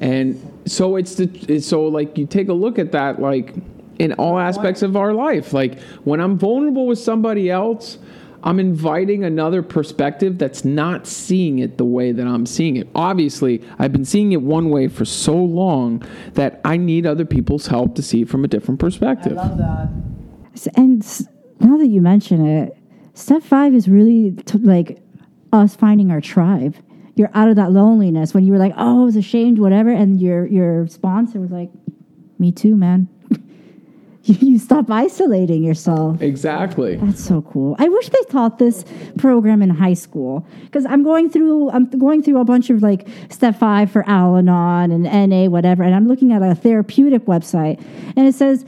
And 0.00 0.40
so 0.66 0.96
it's 0.96 1.14
the 1.14 1.30
it's 1.48 1.66
so 1.66 1.86
like 1.86 2.18
you 2.18 2.26
take 2.26 2.48
a 2.48 2.52
look 2.52 2.78
at 2.78 2.92
that 2.92 3.20
like 3.20 3.54
in 3.98 4.12
all 4.14 4.38
aspects 4.38 4.82
of 4.82 4.96
our 4.96 5.14
life. 5.14 5.52
Like 5.52 5.80
when 6.04 6.20
I'm 6.20 6.38
vulnerable 6.38 6.86
with 6.86 6.98
somebody 6.98 7.50
else, 7.50 7.98
I'm 8.42 8.60
inviting 8.60 9.24
another 9.24 9.62
perspective 9.62 10.36
that's 10.38 10.64
not 10.64 11.06
seeing 11.06 11.58
it 11.60 11.78
the 11.78 11.84
way 11.86 12.12
that 12.12 12.26
I'm 12.26 12.44
seeing 12.46 12.76
it. 12.76 12.88
Obviously, 12.94 13.62
I've 13.78 13.92
been 13.92 14.04
seeing 14.04 14.32
it 14.32 14.42
one 14.42 14.68
way 14.68 14.88
for 14.88 15.04
so 15.06 15.34
long 15.34 16.02
that 16.34 16.60
I 16.64 16.76
need 16.76 17.06
other 17.06 17.24
people's 17.24 17.68
help 17.68 17.94
to 17.94 18.02
see 18.02 18.22
it 18.22 18.28
from 18.28 18.44
a 18.44 18.48
different 18.48 18.78
perspective. 18.78 19.32
Love 19.32 19.56
that. 19.58 19.88
and 20.76 21.02
s- 21.02 21.26
now 21.60 21.76
that 21.76 21.86
you 21.86 22.00
mention 22.00 22.46
it, 22.46 22.76
step 23.14 23.42
five 23.42 23.74
is 23.74 23.88
really 23.88 24.36
like 24.54 24.98
us 25.52 25.74
finding 25.74 26.10
our 26.10 26.20
tribe. 26.20 26.76
You're 27.14 27.30
out 27.34 27.48
of 27.48 27.56
that 27.56 27.72
loneliness 27.72 28.34
when 28.34 28.44
you 28.44 28.52
were 28.52 28.58
like, 28.58 28.74
oh, 28.76 29.02
I 29.02 29.04
was 29.04 29.16
ashamed, 29.16 29.58
whatever, 29.58 29.90
and 29.90 30.20
your 30.20 30.46
your 30.46 30.86
sponsor 30.88 31.40
was 31.40 31.50
like, 31.50 31.70
me 32.38 32.52
too, 32.52 32.76
man. 32.76 33.08
you, 34.42 34.58
stop 34.58 34.90
isolating 34.90 35.62
yourself. 35.62 36.20
Exactly. 36.20 36.96
That's 36.96 37.24
so 37.24 37.42
cool. 37.42 37.76
I 37.78 37.88
wish 37.88 38.08
they 38.08 38.22
taught 38.28 38.58
this 38.58 38.84
program 39.18 39.62
in 39.62 39.70
high 39.70 39.94
school 39.94 40.46
because 40.64 40.84
I'm 40.86 41.02
going 41.02 41.30
through 41.30 41.70
I'm 41.70 41.86
going 41.90 42.22
through 42.22 42.40
a 42.40 42.44
bunch 42.44 42.70
of 42.70 42.82
like 42.82 43.06
step 43.30 43.58
five 43.58 43.90
for 43.90 44.08
Al-Anon 44.08 44.90
and 44.90 45.30
NA 45.30 45.46
whatever, 45.46 45.82
and 45.82 45.94
I'm 45.94 46.08
looking 46.08 46.32
at 46.32 46.42
a 46.42 46.54
therapeutic 46.54 47.26
website, 47.26 47.80
and 48.16 48.26
it 48.26 48.34
says 48.34 48.64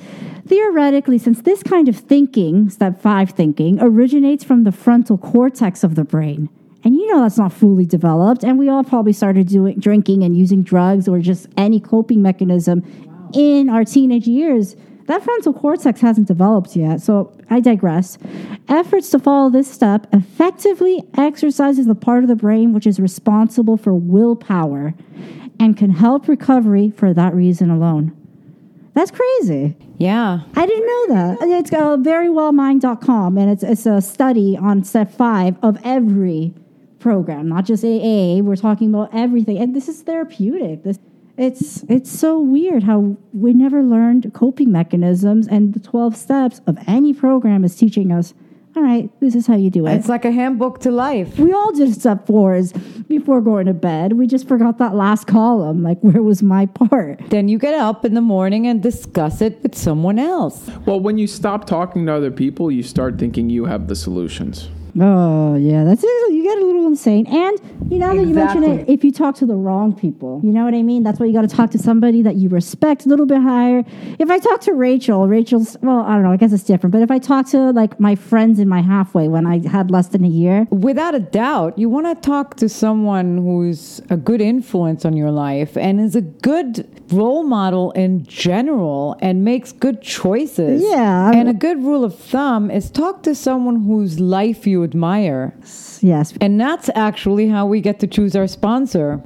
theoretically, 0.47 1.19
since 1.19 1.43
this 1.43 1.63
kind 1.63 1.89
of 1.89 1.97
thinking, 1.97 2.71
step 2.71 3.01
five 3.01 3.31
thinking, 3.31 3.79
originates 3.81 4.45
from 4.45 4.65
the 4.65 4.73
frontal 4.73 5.19
cortex 5.19 5.85
of 5.85 5.95
the 5.95 6.05
brain. 6.05 6.49
And 6.85 6.95
you 6.95 7.13
know 7.13 7.23
that's 7.23 7.37
not 7.37 7.53
fully 7.53 7.85
developed, 7.85 8.45
and 8.45 8.59
we 8.59 8.69
all 8.69 8.85
probably 8.85 9.13
started 9.13 9.49
doing 9.49 9.79
drinking 9.79 10.23
and 10.23 10.37
using 10.37 10.63
drugs 10.63 11.09
or 11.09 11.19
just 11.19 11.49
any 11.57 11.81
coping 11.81 12.23
mechanism 12.23 12.83
in 13.35 13.69
our 13.69 13.85
teenage 13.85 14.27
years. 14.27 14.77
That 15.09 15.25
frontal 15.25 15.55
cortex 15.55 16.03
hasn't 16.03 16.29
developed 16.29 16.77
yet, 16.77 17.01
so 17.01 17.33
I 17.49 17.61
digress. 17.61 18.19
Efforts 18.69 19.09
to 19.11 19.19
follow 19.19 19.49
this 19.49 19.71
step 19.71 20.07
effectively 20.13 21.03
exercises 21.17 21.87
the 21.87 21.95
part 21.95 22.25
of 22.25 22.29
the 22.29 22.37
brain 22.37 22.75
which 22.75 22.87
is 22.87 23.01
responsible 23.01 23.79
for 23.79 23.95
willpower 23.95 24.93
and 25.59 25.79
can 25.79 25.91
help 25.93 26.29
recovery 26.29 26.91
for 26.91 27.15
that 27.15 27.35
reason 27.35 27.71
alone. 27.71 28.15
That's 28.93 29.11
crazy. 29.11 29.75
Yeah. 29.97 30.41
I 30.55 30.67
didn't 30.67 30.87
know 30.87 31.07
that. 31.15 31.39
It's 31.41 31.73
uh, 31.73 31.97
verywellmind.com, 31.97 33.39
and 33.39 33.51
it's, 33.51 33.63
it's 33.63 33.87
a 33.87 34.03
study 34.03 34.59
on 34.59 34.85
step 34.85 35.11
five 35.11 35.57
of 35.63 35.79
every 35.85 36.53
program, 36.99 37.49
not 37.49 37.65
just 37.65 37.83
AA. 37.83 38.43
We're 38.43 38.57
talking 38.57 38.91
about 38.91 39.09
everything. 39.15 39.57
And 39.57 39.75
this 39.75 39.89
is 39.89 40.03
therapeutic. 40.03 40.83
This, 40.83 40.99
it's, 41.39 41.85
it's 41.89 42.11
so 42.11 42.41
weird 42.41 42.83
how 42.83 43.17
we 43.33 43.53
never 43.53 43.83
learned 43.83 44.33
coping 44.35 44.73
mechanisms, 44.73 45.47
and 45.47 45.73
the 45.73 45.81
12 45.81 46.17
steps 46.17 46.61
of 46.67 46.79
any 46.87 47.15
program 47.15 47.65
is 47.65 47.77
teaching 47.77 48.13
us, 48.13 48.35
all 48.77 48.83
right, 48.83 49.11
this 49.21 49.35
is 49.35 49.47
how 49.47 49.57
you 49.57 49.71
do 49.71 49.87
it. 49.87 49.95
It's 49.95 50.09
like 50.09 50.25
a 50.25 50.31
handbook 50.31 50.81
to 50.81 50.91
life. 50.91 51.39
we 51.39 51.53
all 51.53 51.73
did 51.73 51.93
step 51.95 52.27
fours 52.27 52.73
before 53.09 53.41
going 53.41 53.67
to 53.67 53.75
bed. 53.75 54.13
We 54.13 54.27
just 54.27 54.47
forgot 54.47 54.79
that 54.79 54.95
last 54.95 55.27
column. 55.27 55.83
Like, 55.83 56.01
where 56.01 56.23
was 56.23 56.43
my 56.43 56.67
part? 56.67 57.21
Then 57.29 57.49
you 57.49 57.59
get 57.59 57.75
up 57.75 58.05
in 58.05 58.15
the 58.15 58.21
morning 58.21 58.67
and 58.67 58.83
discuss 58.83 59.41
it 59.41 59.61
with 59.63 59.75
someone 59.75 60.19
else. 60.19 60.71
Well, 60.87 61.01
when 61.01 61.19
you 61.19 61.27
stop 61.27 61.67
talking 61.67 62.07
to 62.07 62.13
other 62.13 62.31
people, 62.31 62.71
you 62.71 62.83
start 62.83 63.19
thinking 63.19 63.51
you 63.51 63.65
have 63.65 63.89
the 63.89 63.97
solutions. 63.97 64.69
Oh 65.01 65.57
yeah, 65.57 65.85
that's. 65.85 66.03
You 66.03 66.43
get 66.43 66.59
a 66.59 66.65
little 66.65 66.87
insane. 66.87 67.27
And 67.27 67.59
you 67.91 67.99
know 67.99 68.17
that 68.17 68.27
you 68.27 68.35
mentioned 68.35 68.65
it, 68.65 68.89
if 68.89 69.05
you 69.05 69.13
talk 69.13 69.35
to 69.37 69.47
the 69.47 69.55
wrong 69.55 69.95
people, 69.95 70.41
you 70.43 70.51
know 70.51 70.65
what 70.65 70.75
I 70.75 70.83
mean. 70.83 71.03
That's 71.03 71.21
why 71.21 71.27
you 71.27 71.33
got 71.33 71.49
to 71.49 71.55
talk 71.55 71.71
to 71.73 71.79
somebody 71.79 72.23
that 72.23 72.37
you 72.37 72.49
respect 72.49 73.07
a 73.07 73.09
little 73.09 73.27
bit 73.27 73.41
higher. 73.41 73.85
If 74.19 74.31
I 74.31 74.39
talk 74.39 74.61
to 74.63 74.73
Rachel, 74.75 75.29
Rachel's 75.29 75.77
well, 75.83 76.01
I 76.01 76.15
don't 76.15 76.23
know. 76.23 76.33
I 76.33 76.37
guess 76.37 76.53
it's 76.53 76.65
different. 76.65 76.93
But 76.93 77.03
if 77.03 77.11
I 77.11 77.19
talk 77.19 77.47
to 77.49 77.71
like 77.73 77.99
my 78.01 78.15
friends 78.15 78.59
in 78.59 78.69
my 78.69 78.83
halfway 78.83 79.29
when 79.29 79.47
I 79.47 79.67
had 79.67 79.91
less 79.91 80.09
than 80.09 80.25
a 80.25 80.29
year, 80.29 80.67
Without 80.71 81.15
a 81.15 81.21
doubt, 81.21 81.79
you 81.79 81.89
want 81.89 82.07
to 82.07 82.15
talk 82.15 82.57
to 82.57 82.69
someone 82.69 83.39
who's 83.39 84.01
a 84.11 84.17
good 84.17 84.41
influence 84.41 85.05
on 85.05 85.17
your 85.17 85.31
life 85.31 85.77
and 85.77 86.01
is 86.01 86.15
a 86.15 86.21
good 86.21 86.89
role 87.13 87.43
model 87.43 87.91
in 87.93 88.25
general 88.25 89.17
and 89.21 89.45
makes 89.45 89.73
good 89.73 90.01
choices. 90.03 90.83
Yeah. 90.83 91.31
And 91.33 91.49
a 91.49 91.55
good 91.55 91.83
rule 91.83 92.05
of 92.05 92.19
thumb 92.19 92.71
is 92.71 92.91
talk 92.91 93.23
to 93.25 93.35
someone 93.35 93.85
whose 93.85 94.21
life 94.21 94.67
you 94.67 94.83
admire. 94.89 95.55
yes. 96.01 96.35
And 96.41 96.61
that's 96.61 96.89
actually 96.95 97.49
how 97.49 97.67
we 97.67 97.81
get 97.81 98.01
to 98.01 98.07
choose 98.07 98.35
our 98.35 98.47
sponsor. 98.47 99.23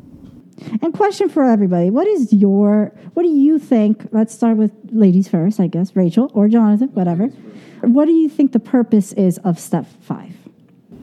And 0.80 0.94
question 0.94 1.28
for 1.28 1.44
everybody: 1.44 1.90
What 1.90 2.06
is 2.06 2.32
your? 2.32 2.92
What 3.14 3.22
do 3.24 3.28
you 3.28 3.58
think? 3.58 4.08
Let's 4.12 4.34
start 4.34 4.56
with 4.56 4.72
ladies 4.90 5.28
first, 5.28 5.58
I 5.58 5.66
guess. 5.66 5.96
Rachel 5.96 6.30
or 6.34 6.48
Jonathan, 6.48 6.88
whatever. 6.88 7.26
What 7.82 8.04
do 8.04 8.12
you 8.12 8.28
think 8.28 8.52
the 8.52 8.60
purpose 8.60 9.12
is 9.14 9.38
of 9.38 9.58
step 9.58 9.86
five? 10.00 10.41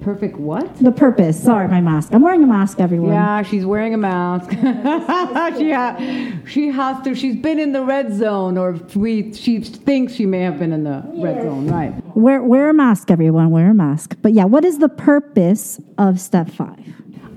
Perfect 0.01 0.37
what? 0.37 0.77
The 0.77 0.91
purpose. 0.91 1.41
Sorry, 1.41 1.67
my 1.67 1.81
mask. 1.81 2.13
I'm 2.13 2.21
wearing 2.21 2.43
a 2.43 2.47
mask, 2.47 2.79
everyone. 2.79 3.11
Yeah, 3.11 3.41
she's 3.43 3.65
wearing 3.65 3.93
a 3.93 3.97
mask. 3.97 4.49
she, 5.57 5.71
ha- 5.71 6.39
she 6.47 6.67
has 6.69 7.03
to. 7.03 7.15
She's 7.15 7.35
been 7.35 7.59
in 7.59 7.73
the 7.73 7.83
red 7.83 8.13
zone, 8.13 8.57
or 8.57 8.73
we. 8.95 9.33
She 9.33 9.59
thinks 9.59 10.13
she 10.13 10.25
may 10.25 10.41
have 10.41 10.57
been 10.57 10.71
in 10.71 10.83
the 10.85 11.03
red 11.15 11.41
zone, 11.43 11.67
right? 11.67 11.93
Wear 12.15 12.41
wear 12.41 12.69
a 12.69 12.73
mask, 12.73 13.11
everyone. 13.11 13.51
Wear 13.51 13.71
a 13.71 13.73
mask. 13.73 14.15
But 14.21 14.33
yeah, 14.33 14.45
what 14.45 14.63
is 14.63 14.79
the 14.79 14.89
purpose 14.89 15.81
of 15.97 16.19
step 16.19 16.49
five? 16.49 16.79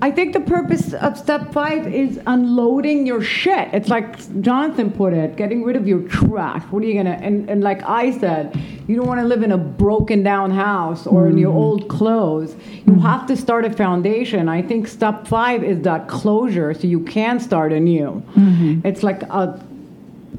I 0.03 0.11
think 0.11 0.33
the 0.33 0.41
purpose 0.41 0.93
of 0.93 1.17
step 1.17 1.53
five 1.53 1.87
is 1.87 2.19
unloading 2.27 3.07
your 3.07 3.21
shit. 3.21 3.69
It's 3.71 3.87
like 3.87 4.17
Jonathan 4.41 4.91
put 4.91 5.13
it, 5.13 5.37
getting 5.37 5.63
rid 5.63 5.77
of 5.77 5.87
your 5.87 6.01
trash. 6.09 6.61
What 6.71 6.83
are 6.83 6.85
you 6.85 6.95
gonna? 6.95 7.17
And, 7.21 7.49
and 7.49 7.63
like 7.63 7.81
I 7.83 8.11
said, 8.19 8.53
you 8.85 8.97
don't 8.97 9.07
want 9.07 9.21
to 9.21 9.25
live 9.25 9.43
in 9.43 9.53
a 9.53 9.57
broken 9.57 10.21
down 10.21 10.51
house 10.51 11.07
or 11.07 11.29
in 11.29 11.37
your 11.37 11.51
mm-hmm. 11.51 11.57
old 11.57 11.87
clothes. 11.87 12.53
You 12.69 12.91
mm-hmm. 12.91 12.99
have 12.99 13.25
to 13.27 13.37
start 13.37 13.63
a 13.63 13.71
foundation. 13.71 14.49
I 14.49 14.61
think 14.61 14.89
step 14.89 15.25
five 15.25 15.63
is 15.63 15.81
that 15.83 16.09
closure, 16.09 16.73
so 16.73 16.85
you 16.85 16.99
can 17.05 17.39
start 17.39 17.71
anew. 17.71 18.21
Mm-hmm. 18.35 18.85
It's 18.85 19.03
like 19.03 19.23
a 19.23 19.57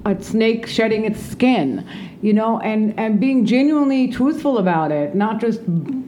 a 0.04 0.22
snake 0.22 0.66
shedding 0.66 1.04
its 1.04 1.20
skin, 1.20 1.86
you 2.20 2.32
know, 2.32 2.60
and, 2.60 2.98
and 2.98 3.18
being 3.18 3.46
genuinely 3.46 4.08
truthful 4.08 4.58
about 4.58 4.92
it, 4.92 5.14
not 5.14 5.40
just 5.40 5.60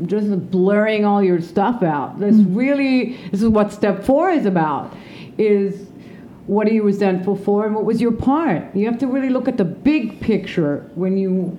just 0.05 0.51
blurring 0.51 1.05
all 1.05 1.23
your 1.23 1.41
stuff 1.41 1.83
out. 1.83 2.19
This 2.21 2.37
really 2.37 3.17
this 3.31 3.43
is 3.43 3.49
what 3.49 3.73
step 3.73 4.05
four 4.05 4.31
is 4.31 4.47
about. 4.47 4.95
Is 5.39 5.89
what 6.47 6.69
are 6.69 6.73
you 6.73 6.83
resentful 6.83 7.37
for 7.37 7.67
and 7.67 7.75
what 7.75 7.85
was 7.85 8.01
your 8.01 8.13
part? 8.13 8.75
You 8.75 8.87
have 8.87 8.99
to 8.99 9.07
really 9.07 9.31
look 9.31 9.49
at 9.49 9.57
the 9.57 9.65
big 9.65 10.21
picture 10.21 10.89
when 10.95 11.17
you 11.17 11.57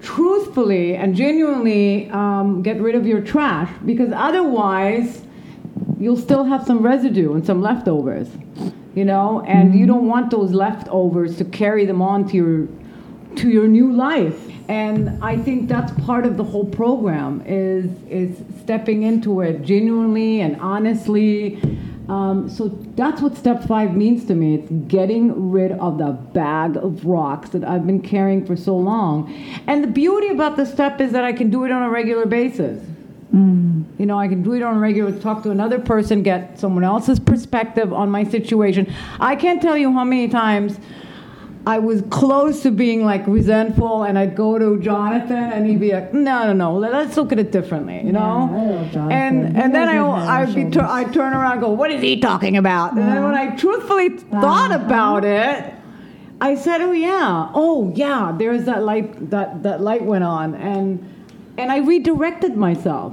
truthfully 0.00 0.94
and 0.96 1.14
genuinely 1.14 2.08
um, 2.10 2.62
get 2.62 2.80
rid 2.80 2.94
of 2.94 3.06
your 3.06 3.20
trash 3.20 3.70
because 3.84 4.12
otherwise 4.12 5.22
you'll 6.00 6.16
still 6.16 6.44
have 6.44 6.66
some 6.66 6.82
residue 6.82 7.34
and 7.34 7.46
some 7.46 7.60
leftovers 7.60 8.28
you 8.94 9.04
know 9.04 9.42
and 9.46 9.78
you 9.78 9.86
don't 9.86 10.06
want 10.06 10.30
those 10.30 10.50
leftovers 10.50 11.36
to 11.36 11.44
carry 11.44 11.84
them 11.84 12.02
on 12.02 12.26
to 12.28 12.36
your 12.36 12.68
to 13.36 13.48
your 13.50 13.68
new 13.68 13.92
life 13.92 14.50
and 14.68 15.22
i 15.22 15.36
think 15.36 15.68
that's 15.68 15.92
part 16.04 16.26
of 16.26 16.36
the 16.36 16.44
whole 16.44 16.64
program 16.64 17.42
is 17.46 17.90
is 18.08 18.42
stepping 18.62 19.02
into 19.04 19.40
it 19.42 19.62
genuinely 19.62 20.40
and 20.40 20.60
honestly 20.60 21.60
um, 22.10 22.48
so 22.48 22.68
that's 22.96 23.22
what 23.22 23.36
step 23.36 23.62
five 23.62 23.94
means 23.94 24.24
to 24.24 24.34
me. 24.34 24.56
It's 24.56 24.70
getting 24.88 25.52
rid 25.52 25.70
of 25.70 25.98
the 25.98 26.10
bag 26.10 26.76
of 26.76 27.04
rocks 27.04 27.50
that 27.50 27.62
I've 27.62 27.86
been 27.86 28.02
carrying 28.02 28.44
for 28.44 28.56
so 28.56 28.76
long. 28.76 29.32
And 29.68 29.84
the 29.84 29.88
beauty 29.88 30.26
about 30.26 30.56
this 30.56 30.72
step 30.72 31.00
is 31.00 31.12
that 31.12 31.22
I 31.22 31.32
can 31.32 31.50
do 31.50 31.64
it 31.64 31.70
on 31.70 31.82
a 31.82 31.88
regular 31.88 32.26
basis. 32.26 32.84
You 33.32 34.06
know, 34.06 34.18
I 34.18 34.26
can 34.28 34.42
do 34.42 34.54
it 34.54 34.62
on 34.62 34.80
regular, 34.80 35.12
talk 35.12 35.42
to 35.44 35.50
another 35.50 35.78
person, 35.78 36.22
get 36.22 36.58
someone 36.58 36.82
else's 36.84 37.20
perspective 37.20 37.92
on 37.92 38.10
my 38.10 38.24
situation. 38.24 38.92
I 39.20 39.36
can't 39.36 39.62
tell 39.62 39.76
you 39.76 39.92
how 39.92 40.02
many 40.04 40.26
times 40.28 40.78
I 41.66 41.78
was 41.78 42.02
close 42.10 42.62
to 42.62 42.70
being 42.72 43.04
like 43.04 43.24
resentful, 43.28 44.02
and 44.04 44.18
I'd 44.18 44.34
go 44.34 44.58
to 44.58 44.80
Jonathan, 44.80 45.36
and 45.36 45.66
he'd 45.66 45.78
be 45.78 45.92
like, 45.92 46.12
"No, 46.14 46.46
no, 46.46 46.52
no, 46.54 46.74
let- 46.74 46.92
let's 46.92 47.16
look 47.16 47.30
at 47.32 47.38
it 47.38 47.52
differently," 47.52 48.00
you 48.02 48.12
know. 48.12 48.48
And 49.10 49.56
and 49.56 49.74
then 49.74 49.88
I 49.88 49.92
good 49.92 50.00
head 50.00 50.00
on 50.00 50.28
I'd 50.28 50.46
be 50.54 50.62
shoulders. 50.62 50.76
I 50.90 51.04
turn 51.04 51.32
around, 51.34 51.52
and 51.52 51.60
go, 51.60 51.70
"What 51.70 51.90
is 51.92 52.00
he 52.02 52.16
talking 52.18 52.56
about?" 52.56 52.92
And 52.92 53.02
then 53.06 53.22
when 53.22 53.34
I 53.34 53.54
truthfully 53.56 54.08
thought 54.40 54.72
Uh-huh. 54.72 54.84
about 54.86 55.24
it, 55.24 55.64
I 56.40 56.54
said, 56.54 56.80
"Oh 56.80 56.92
yeah, 56.92 57.48
oh 57.54 57.92
yeah." 57.94 58.32
There's 58.36 58.64
that 58.64 58.82
light 58.82 59.30
that 59.30 59.62
that 59.62 59.82
light 59.82 60.04
went 60.04 60.24
on, 60.24 60.54
and 60.54 60.98
and 61.60 61.70
I 61.70 61.78
redirected 61.78 62.56
myself. 62.56 63.12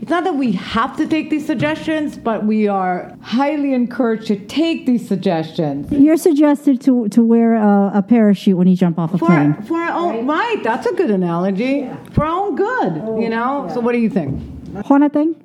It's 0.00 0.10
not 0.10 0.24
that 0.24 0.34
we 0.34 0.52
have 0.52 0.96
to 0.96 1.06
take 1.06 1.30
these 1.30 1.46
suggestions, 1.46 2.16
but 2.18 2.44
we 2.44 2.66
are 2.66 3.16
Highly 3.20 3.72
encouraged 3.72 4.26
to 4.26 4.36
take 4.36 4.84
these 4.84 5.06
suggestions. 5.06 5.90
You're 5.92 6.16
suggested 6.16 6.80
to 6.82 7.08
to 7.10 7.22
wear 7.22 7.54
a, 7.54 7.92
a 7.94 8.02
parachute 8.02 8.56
when 8.56 8.66
you 8.66 8.76
jump 8.76 8.98
off 8.98 9.14
a 9.14 9.18
for 9.18 9.26
plane. 9.26 9.54
for 9.62 9.78
our 9.78 9.92
own 9.92 10.26
right. 10.26 10.60
That's 10.62 10.86
a 10.86 10.92
good 10.92 11.10
analogy 11.10 11.88
for 12.12 12.24
our 12.24 12.30
own 12.30 12.56
good. 12.56 13.22
You 13.22 13.30
know. 13.30 13.70
So 13.72 13.80
what 13.80 13.92
do 13.92 13.98
you 13.98 14.10
think? 14.10 14.42
Jonathan, 14.86 15.36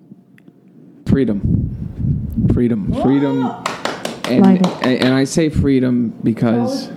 Freedom. 1.05 1.39
Freedom. 2.53 2.93
Freedom. 3.01 3.45
And, 4.25 4.45
and, 4.45 4.85
and 4.85 5.13
I 5.13 5.23
say 5.23 5.49
freedom 5.49 6.09
because 6.23 6.89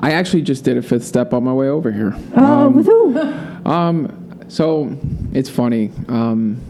I 0.00 0.12
actually 0.12 0.42
just 0.42 0.64
did 0.64 0.76
a 0.76 0.82
fifth 0.82 1.04
step 1.04 1.32
on 1.32 1.44
my 1.44 1.52
way 1.52 1.68
over 1.68 1.90
here. 1.90 2.14
oh, 2.36 2.68
with 2.68 2.86
who? 2.86 3.18
Um, 3.64 4.27
so 4.48 4.96
it's 5.32 5.50
funny. 5.50 5.90
Um, 6.08 6.60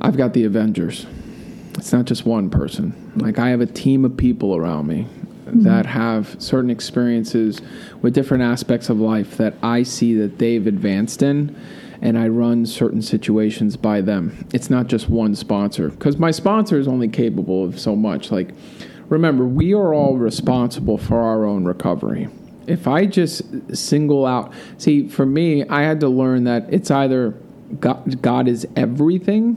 I've 0.00 0.16
got 0.16 0.32
the 0.34 0.44
Avengers. 0.44 1.06
It's 1.74 1.92
not 1.92 2.04
just 2.06 2.24
one 2.24 2.50
person. 2.50 3.12
Like 3.16 3.38
I 3.38 3.50
have 3.50 3.60
a 3.60 3.66
team 3.66 4.04
of 4.04 4.16
people 4.16 4.56
around 4.56 4.86
me. 4.86 5.06
that 5.62 5.86
have 5.86 6.34
certain 6.42 6.70
experiences 6.70 7.60
with 8.02 8.12
different 8.14 8.42
aspects 8.42 8.88
of 8.88 8.98
life 8.98 9.36
that 9.36 9.54
I 9.62 9.84
see 9.84 10.14
that 10.14 10.38
they've 10.38 10.66
advanced 10.66 11.22
in 11.22 11.54
and 12.00 12.18
I 12.18 12.28
run 12.28 12.66
certain 12.66 13.00
situations 13.02 13.76
by 13.76 14.00
them. 14.00 14.46
It's 14.52 14.70
not 14.70 14.88
just 14.88 15.08
one 15.08 15.34
sponsor 15.34 15.90
because 15.90 16.18
my 16.18 16.30
sponsor 16.30 16.78
is 16.78 16.88
only 16.88 17.08
capable 17.08 17.64
of 17.64 17.78
so 17.78 17.94
much. 17.96 18.30
Like, 18.30 18.50
remember, 19.08 19.44
we 19.44 19.72
are 19.72 19.94
all 19.94 20.16
responsible 20.16 20.98
for 20.98 21.20
our 21.20 21.44
own 21.44 21.64
recovery. 21.64 22.28
If 22.66 22.86
I 22.88 23.06
just 23.06 23.42
single 23.76 24.26
out, 24.26 24.52
see, 24.78 25.08
for 25.08 25.24
me, 25.26 25.64
I 25.68 25.82
had 25.82 26.00
to 26.00 26.08
learn 26.08 26.44
that 26.44 26.66
it's 26.72 26.90
either 26.90 27.30
God, 27.80 28.20
God 28.22 28.48
is 28.48 28.66
everything 28.76 29.54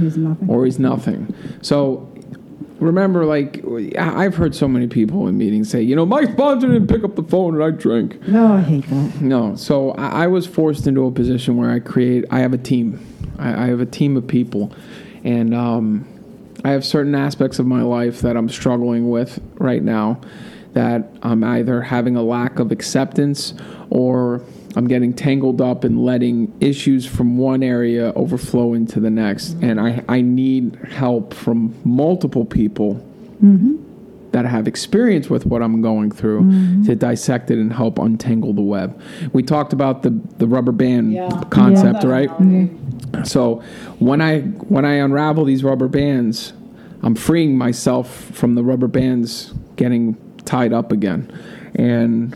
He's 0.00 0.16
nothing. 0.18 0.50
or 0.50 0.64
he's 0.66 0.78
nothing. 0.78 1.34
So 1.62 2.06
remember, 2.78 3.24
like 3.24 3.64
I've 3.98 4.34
heard 4.34 4.54
so 4.54 4.68
many 4.68 4.86
people 4.86 5.28
in 5.28 5.38
meetings 5.38 5.70
say, 5.70 5.80
you 5.82 5.96
know, 5.96 6.04
my 6.06 6.24
sponsor 6.24 6.68
didn't 6.68 6.88
pick 6.88 7.04
up 7.04 7.16
the 7.16 7.22
phone 7.22 7.54
and 7.54 7.64
I 7.64 7.70
drank. 7.70 8.26
No, 8.28 8.52
I 8.54 8.60
hate 8.60 8.84
that. 8.90 9.20
No, 9.20 9.54
so 9.56 9.92
I, 9.92 10.24
I 10.24 10.26
was 10.26 10.46
forced 10.46 10.86
into 10.86 11.06
a 11.06 11.10
position 11.10 11.56
where 11.56 11.70
I 11.70 11.78
create. 11.80 12.24
I 12.30 12.40
have 12.40 12.52
a 12.52 12.58
team. 12.58 13.04
I, 13.38 13.64
I 13.64 13.66
have 13.68 13.80
a 13.80 13.86
team 13.86 14.16
of 14.18 14.26
people, 14.26 14.72
and 15.24 15.54
um, 15.54 16.06
I 16.64 16.70
have 16.70 16.84
certain 16.84 17.14
aspects 17.14 17.58
of 17.58 17.66
my 17.66 17.82
life 17.82 18.20
that 18.20 18.36
I'm 18.36 18.48
struggling 18.50 19.08
with 19.10 19.40
right 19.54 19.82
now. 19.82 20.20
That 20.72 21.08
I'm 21.22 21.42
either 21.42 21.82
having 21.82 22.16
a 22.16 22.22
lack 22.22 22.58
of 22.58 22.70
acceptance 22.70 23.54
or 23.90 24.42
I'm 24.76 24.86
getting 24.86 25.12
tangled 25.12 25.60
up 25.60 25.84
and 25.84 26.04
letting 26.04 26.52
issues 26.60 27.06
from 27.06 27.38
one 27.38 27.62
area 27.62 28.12
overflow 28.14 28.74
into 28.74 29.00
the 29.00 29.10
next. 29.10 29.56
And 29.62 29.80
I, 29.80 30.04
I 30.08 30.20
need 30.20 30.76
help 30.92 31.34
from 31.34 31.74
multiple 31.84 32.44
people 32.44 32.94
mm-hmm. 33.42 33.76
that 34.30 34.44
have 34.44 34.68
experience 34.68 35.28
with 35.28 35.44
what 35.44 35.62
I'm 35.62 35.82
going 35.82 36.12
through 36.12 36.42
mm-hmm. 36.42 36.84
to 36.84 36.94
dissect 36.94 37.50
it 37.50 37.58
and 37.58 37.72
help 37.72 37.98
untangle 37.98 38.52
the 38.52 38.62
web. 38.62 39.00
We 39.32 39.42
talked 39.42 39.72
about 39.72 40.02
the, 40.02 40.10
the 40.38 40.46
rubber 40.46 40.72
band 40.72 41.12
Yeah. 41.12 41.28
concept, 41.50 42.04
Yeah. 42.04 42.10
right? 42.10 42.28
Mm-hmm. 42.30 43.24
So 43.24 43.62
when 43.98 44.20
I 44.20 44.40
when 44.40 44.84
I 44.84 44.94
unravel 44.94 45.44
these 45.44 45.64
rubber 45.64 45.88
bands, 45.88 46.52
I'm 47.02 47.16
freeing 47.16 47.58
myself 47.58 48.30
from 48.32 48.54
the 48.54 48.62
rubber 48.62 48.86
bands 48.86 49.52
getting 49.74 50.16
tied 50.50 50.72
up 50.72 50.90
again. 50.90 51.30
And 51.76 52.34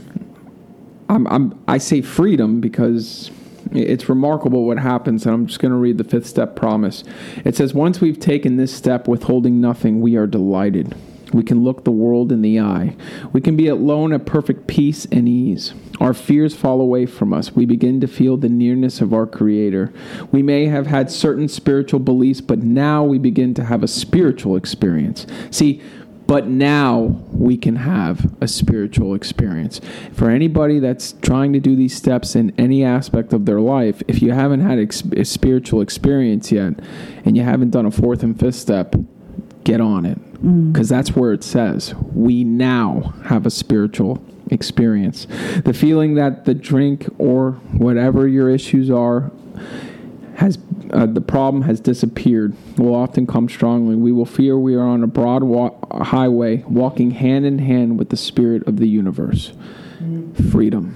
I'm, 1.09 1.27
I'm 1.27 1.65
I 1.67 1.79
say 1.79 2.01
freedom 2.01 2.61
because 2.61 3.33
it's 3.73 4.09
remarkable 4.09 4.67
what 4.67 4.79
happens, 4.79 5.27
and 5.27 5.35
I'm 5.35 5.47
just 5.47 5.59
going 5.59 5.73
to 5.73 5.79
read 5.79 5.99
the 5.99 6.05
fifth 6.05 6.27
step 6.27 6.55
promise. 6.55 7.03
It 7.45 7.57
says, 7.57 7.75
Once 7.75 8.01
we've 8.01 8.21
taken 8.21 8.57
this 8.57 8.73
step, 8.73 9.09
withholding 9.09 9.61
nothing, 9.61 10.01
we 10.01 10.17
are 10.17 10.29
delighted. 10.29 10.95
We 11.33 11.43
can 11.43 11.65
look 11.65 11.83
the 11.83 11.91
world 11.91 12.31
in 12.31 12.43
the 12.43 12.61
eye. 12.61 12.95
We 13.33 13.41
can 13.41 13.57
be 13.57 13.67
alone 13.67 14.13
at 14.13 14.25
perfect 14.25 14.69
peace 14.69 15.05
and 15.07 15.29
ease. 15.29 15.75
Our 15.99 16.15
fears 16.15 16.55
fall 16.55 16.81
away 16.81 17.07
from 17.07 17.33
us. 17.33 17.51
We 17.57 17.67
begin 17.67 18.01
to 18.03 18.07
feel 18.07 18.37
the 18.37 18.49
nearness 18.49 19.01
of 19.01 19.13
our 19.13 19.27
Creator. 19.27 19.93
We 20.31 20.45
may 20.45 20.67
have 20.67 20.87
had 20.87 21.11
certain 21.11 21.49
spiritual 21.49 21.99
beliefs, 21.99 22.41
but 22.41 22.61
now 22.61 23.03
we 23.03 23.19
begin 23.19 23.55
to 23.55 23.65
have 23.65 23.83
a 23.83 23.89
spiritual 23.89 24.55
experience. 24.55 25.27
See, 25.51 25.83
but 26.27 26.47
now 26.47 27.21
we 27.33 27.57
can 27.57 27.77
have 27.77 28.35
a 28.43 28.49
spiritual 28.49 29.15
experience. 29.15 29.81
For 30.13 30.31
anybody 30.31 30.79
that's 30.79 31.13
trying 31.23 31.53
to 31.53 31.61
do 31.61 31.77
these 31.77 31.95
steps 31.95 32.35
in 32.35 32.53
any 32.59 32.85
aspect 32.85 33.33
of 33.33 33.45
their 33.45 33.61
life, 33.61 34.03
if 34.09 34.23
you 34.23 34.33
haven't 34.33 34.61
had 34.61 34.79
a 34.79 35.25
spiritual 35.25 35.81
experience 35.81 36.51
yet 36.51 36.75
and 37.25 37.37
you 37.37 37.43
haven't 37.43 37.71
done 37.71 37.87
a 37.87 37.91
fourth 37.91 38.23
and 38.23 38.39
fifth 38.39 38.57
step, 38.57 38.95
get 39.65 39.81
on 39.81 40.07
it. 40.07 40.19
Mm. 40.43 40.73
Because 40.73 40.89
that's 40.89 41.15
where 41.17 41.33
it 41.33 41.45
says, 41.45 41.95
we 42.15 42.45
now 42.45 43.15
have 43.25 43.47
a 43.47 43.51
spiritual 43.51 44.23
experience. 44.51 45.27
The 45.65 45.73
feeling 45.73 46.15
that 46.15 46.45
the 46.45 46.55
drink 46.55 47.07
or 47.19 47.53
whatever 47.73 48.29
your 48.29 48.51
issues 48.51 48.91
are 48.91 49.31
has 50.37 50.59
uh, 50.93 51.07
the 51.07 51.21
problem 51.21 51.63
has 51.63 51.81
disappeared 51.81 52.55
will 52.79 52.95
often 52.95 53.27
come 53.27 53.49
strongly. 53.49 53.97
We 53.97 54.13
will 54.13 54.27
feel 54.27 54.61
we 54.61 54.75
are 54.75 54.81
on 54.87 55.03
a 55.03 55.07
broad 55.07 55.43
wa- 55.45 55.75
highway, 56.03 56.65
walking 56.69 57.13
hand 57.13 57.47
in 57.47 57.59
hand 57.59 57.99
with 57.99 58.11
the 58.11 58.17
spirit 58.17 58.67
of 58.67 58.77
the 58.79 58.89
universe. 58.89 59.53
Freedom. 60.51 60.95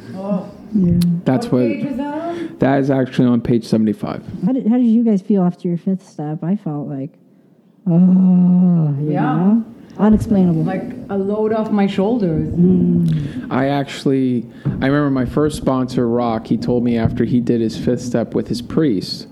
That's 1.24 1.46
what. 1.46 2.58
That 2.58 2.80
is 2.80 2.90
actually 2.90 3.28
on 3.28 3.40
page 3.40 3.64
seventy-five. 3.64 4.24
How 4.44 4.52
did, 4.52 4.66
how 4.66 4.76
did 4.76 4.86
you 4.86 5.04
guys 5.04 5.22
feel 5.22 5.42
after 5.44 5.68
your 5.68 5.78
fifth 5.78 6.06
step? 6.08 6.42
I 6.42 6.56
felt 6.56 6.88
like, 6.88 7.10
oh, 7.86 8.96
Yeah. 9.00 9.20
know? 9.20 9.64
unexplainable. 9.96 10.62
Like 10.64 10.82
a 11.08 11.16
load 11.16 11.52
off 11.52 11.70
my 11.70 11.86
shoulders. 11.86 12.48
I 13.50 13.68
actually, 13.68 14.46
I 14.64 14.86
remember 14.86 15.10
my 15.10 15.24
first 15.24 15.56
sponsor, 15.56 16.08
Rock. 16.08 16.48
He 16.48 16.56
told 16.56 16.84
me 16.84 16.98
after 16.98 17.24
he 17.24 17.40
did 17.40 17.60
his 17.60 17.76
fifth 17.76 18.02
step 18.02 18.34
with 18.34 18.48
his 18.48 18.60
priest, 18.60 19.26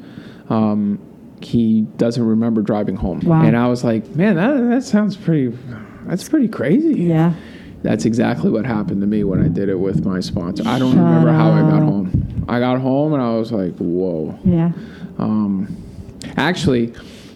um, 0.48 0.98
he 1.40 1.82
doesn't 1.96 2.24
remember 2.24 2.62
driving 2.62 2.96
home. 2.96 3.20
Wow. 3.20 3.42
And 3.42 3.56
I 3.56 3.68
was 3.68 3.85
like, 3.85 4.09
man, 4.14 4.37
that 4.37 4.54
that 4.70 4.82
sounds 4.85 5.16
pretty. 5.16 5.56
That's 6.06 6.28
pretty 6.28 6.48
crazy. 6.48 7.02
yeah. 7.02 7.35
That's 7.82 8.04
exactly 8.04 8.50
what 8.50 8.64
happened 8.64 9.00
to 9.02 9.06
me 9.06 9.22
when 9.22 9.40
I 9.40 9.48
did 9.48 9.68
it 9.68 9.78
with 9.78 10.04
my 10.04 10.18
sponsor. 10.18 10.64
I 10.66 10.78
don't 10.78 10.92
Shut 10.94 11.04
remember 11.04 11.30
how 11.30 11.52
I 11.52 11.61
got 11.61 11.82
home. 11.82 12.44
I 12.48 12.59
got 12.59 12.80
home 12.80 13.12
and 13.12 13.22
I 13.22 13.35
was 13.35 13.52
like, 13.52 13.76
whoa. 13.76 14.37
Yeah. 14.44 14.72
Um, 15.18 15.76
Actually, 16.37 16.92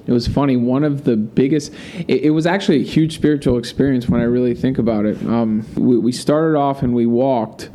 it 0.07 0.13
was 0.13 0.27
funny. 0.27 0.57
One 0.57 0.83
of 0.85 1.05
the 1.05 1.17
biggest, 1.17 1.73
it, 2.09 2.23
it 2.23 2.31
was 2.31 2.47
actually 2.47 2.81
a 2.81 2.85
huge 2.85 3.15
spiritual 3.15 3.59
experience 3.59 4.09
when 4.09 4.21
I 4.21 4.25
really 4.25 4.55
think 4.55 4.79
about 4.79 5.07
it. 5.07 5.23
Um, 5.25 5.65
we, 5.77 5.99
we 5.99 6.13
started 6.13 6.57
off 6.57 6.83
and 6.83 6.95
we 6.95 7.07
walked 7.07 7.71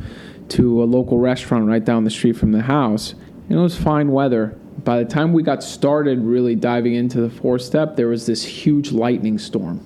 to 0.50 0.82
a 0.82 0.84
local 0.84 1.18
restaurant 1.18 1.66
right 1.66 1.84
down 1.84 2.04
the 2.04 2.10
street 2.10 2.34
from 2.36 2.52
the 2.52 2.62
house, 2.62 3.14
and 3.48 3.58
it 3.58 3.62
was 3.62 3.76
fine 3.76 4.12
weather. 4.12 4.58
By 4.84 5.02
the 5.02 5.04
time 5.04 5.32
we 5.32 5.42
got 5.42 5.62
started 5.62 6.22
really 6.22 6.54
diving 6.54 6.94
into 6.94 7.20
the 7.20 7.30
four 7.30 7.58
step, 7.58 7.96
there 7.96 8.08
was 8.08 8.26
this 8.26 8.44
huge 8.44 8.92
lightning 8.92 9.38
storm. 9.38 9.84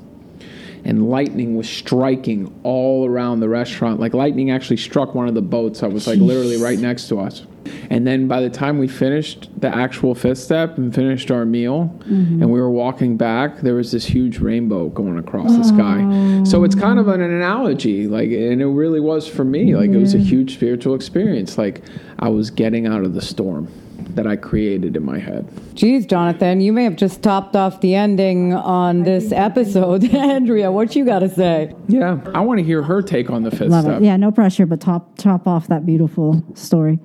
And 0.85 1.11
lightning 1.11 1.57
was 1.57 1.69
striking 1.69 2.59
all 2.63 3.07
around 3.07 3.41
the 3.41 3.49
restaurant. 3.49 4.01
Like 4.01 4.15
lightning 4.15 4.51
actually 4.51 4.79
struck 4.79 5.15
one 5.15 5.29
of 5.29 5.35
the 5.35 5.43
boats 5.43 5.81
that 5.81 5.93
was 5.93 6.07
like 6.07 6.19
literally 6.19 6.57
right 6.57 6.79
next 6.79 7.09
to 7.09 7.21
us. 7.21 7.45
And 7.91 8.07
then 8.07 8.29
by 8.29 8.41
the 8.41 8.49
time 8.49 8.79
we 8.79 8.89
finished 8.89 9.51
the 9.61 9.69
actual 9.69 10.15
fifth 10.15 10.39
step 10.39 10.79
and 10.79 10.95
finished 10.95 11.31
our 11.31 11.45
meal 11.45 11.95
mm-hmm. 12.01 12.41
and 12.41 12.51
we 12.51 12.61
were 12.61 12.71
walking 12.71 13.17
back, 13.17 13.61
there 13.61 13.75
was 13.75 13.93
this 13.93 14.07
huge 14.07 14.39
rainbow 14.39 14.89
going 14.89 15.19
across 15.19 15.55
the 15.55 15.65
sky. 15.65 16.43
So 16.45 16.65
it's 16.65 16.75
kind 16.75 16.99
of 16.99 17.09
an 17.09 17.21
analogy, 17.21 18.07
like 18.07 18.31
and 18.31 18.63
it 18.63 18.67
really 18.67 19.01
was 19.01 19.29
for 19.29 19.45
me. 19.45 19.77
Like 19.77 19.91
it 19.91 19.99
was 19.99 20.15
a 20.15 20.19
huge 20.19 20.55
spiritual 20.55 20.95
experience. 20.95 21.59
Like 21.59 21.83
I 22.19 22.29
was 22.29 22.51
getting 22.51 22.87
out 22.87 23.05
of 23.05 23.15
the 23.15 23.23
storm 23.23 23.69
that 24.17 24.27
I 24.27 24.37
created 24.37 24.97
in 24.97 25.05
my 25.05 25.19
head. 25.19 25.49
Geez, 25.75 26.07
Jonathan, 26.07 26.61
you 26.61 26.73
may 26.73 26.85
have 26.85 26.97
just 26.97 27.23
topped 27.23 27.57
off 27.57 27.81
the 27.81 27.95
ending 27.95 28.53
on 28.53 29.03
this 29.05 29.33
episode. 29.33 30.05
Andrea, 30.15 30.71
what 30.71 30.95
you 30.97 31.05
got 31.05 31.21
to 31.21 31.29
say? 31.29 31.75
Yeah. 31.89 32.21
I 32.35 32.41
want 32.41 32.59
to 32.59 32.65
hear 32.65 32.83
her 32.83 33.03
take 33.03 33.31
on 33.31 33.43
the 33.43 33.51
fifth 33.51 33.71
Love 33.71 33.85
step. 33.85 34.01
it. 34.01 34.05
Yeah, 34.05 34.17
no 34.17 34.31
pressure, 34.31 34.67
but 34.67 34.81
top 34.81 35.17
top 35.17 35.47
off 35.47 35.69
that 35.69 35.87
beautiful 35.87 36.45
story. 36.55 36.99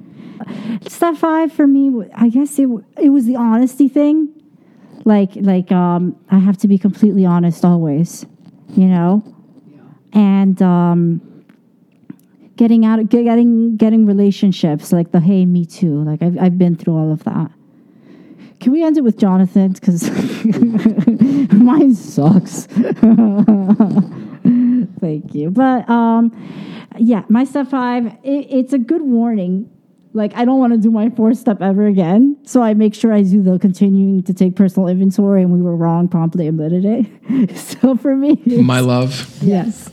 Step 0.87 1.15
five 1.15 1.51
for 1.51 1.65
me, 1.65 1.91
I 2.13 2.29
guess 2.29 2.59
it 2.59 2.67
it 3.01 3.09
was 3.09 3.25
the 3.25 3.35
honesty 3.37 3.87
thing. 3.87 4.29
Like 5.05 5.31
like 5.35 5.71
um, 5.71 6.15
I 6.29 6.39
have 6.39 6.57
to 6.57 6.67
be 6.67 6.77
completely 6.77 7.25
honest 7.25 7.63
always, 7.63 8.25
you 8.75 8.85
know, 8.87 9.23
and 10.13 10.61
um, 10.61 11.21
getting 12.55 12.85
out 12.85 13.07
getting 13.09 13.75
getting 13.77 14.05
relationships 14.05 14.91
like 14.91 15.11
the 15.11 15.19
hey 15.19 15.45
me 15.45 15.65
too. 15.65 16.03
Like 16.03 16.21
I've 16.21 16.37
I've 16.37 16.57
been 16.57 16.75
through 16.75 16.95
all 16.95 17.11
of 17.11 17.23
that. 17.23 17.51
Can 18.59 18.71
we 18.71 18.83
end 18.83 18.97
it 18.97 19.01
with 19.01 19.17
Jonathan? 19.17 19.73
Because 19.73 20.09
mine 21.51 21.93
sucks. 21.93 22.65
Thank 24.99 25.35
you. 25.35 25.51
But 25.51 25.89
um, 25.89 26.31
yeah, 26.97 27.23
my 27.29 27.43
step 27.43 27.67
five, 27.67 28.07
it, 28.23 28.47
it's 28.49 28.73
a 28.73 28.79
good 28.79 29.01
warning. 29.01 29.69
Like, 30.13 30.33
I 30.35 30.45
don't 30.45 30.59
want 30.59 30.71
to 30.71 30.79
do 30.79 30.89
my 30.91 31.09
fourth 31.09 31.37
step 31.37 31.61
ever 31.61 31.87
again. 31.87 32.37
So 32.43 32.61
I 32.63 32.73
make 32.73 32.95
sure 32.95 33.11
I 33.11 33.21
do 33.21 33.43
the 33.43 33.59
continuing 33.59 34.23
to 34.23 34.33
take 34.33 34.55
personal 34.55 34.87
inventory, 34.87 35.41
and 35.41 35.51
we 35.51 35.61
were 35.61 35.75
wrong, 35.75 36.07
promptly 36.07 36.47
admitted 36.47 36.85
it. 36.85 37.57
so 37.57 37.97
for 37.97 38.15
me, 38.15 38.41
My 38.45 38.79
love, 38.79 39.29
yes. 39.41 39.89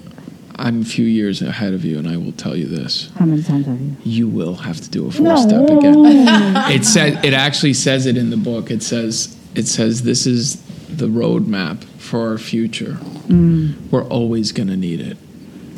I'm 0.57 0.83
a 0.83 0.85
few 0.85 1.05
years 1.05 1.43
ahead 1.43 1.75
of 1.75 1.85
you, 1.85 1.99
and 1.99 2.09
I 2.09 2.17
will 2.17 2.33
tell 2.33 2.57
you 2.57 2.67
this. 2.67 3.11
How 3.19 3.25
many 3.25 3.43
times 3.43 3.67
have 3.67 3.81
you? 3.81 3.97
You 4.05 4.29
will 4.29 4.55
have 4.55 4.81
to 4.81 4.91
do 4.91 5.07
a 5.07 5.11
four 5.11 5.37
step 5.37 5.69
again. 5.69 6.05
It 6.73 6.85
said 6.85 7.25
it 7.25 7.35
actually 7.35 7.75
says 7.75 8.07
it 8.07 8.17
in 8.17 8.31
the 8.31 8.37
book. 8.37 8.71
It 8.71 8.83
says 8.83 9.37
it 9.55 9.67
says 9.67 10.03
this 10.03 10.27
is 10.27 10.63
the 10.89 11.07
roadmap 11.07 11.85
for 11.99 12.31
our 12.31 12.39
future. 12.39 12.99
Mm. 13.29 13.91
We're 13.91 14.07
always 14.09 14.53
gonna 14.53 14.77
need 14.77 15.01
it. 15.01 15.17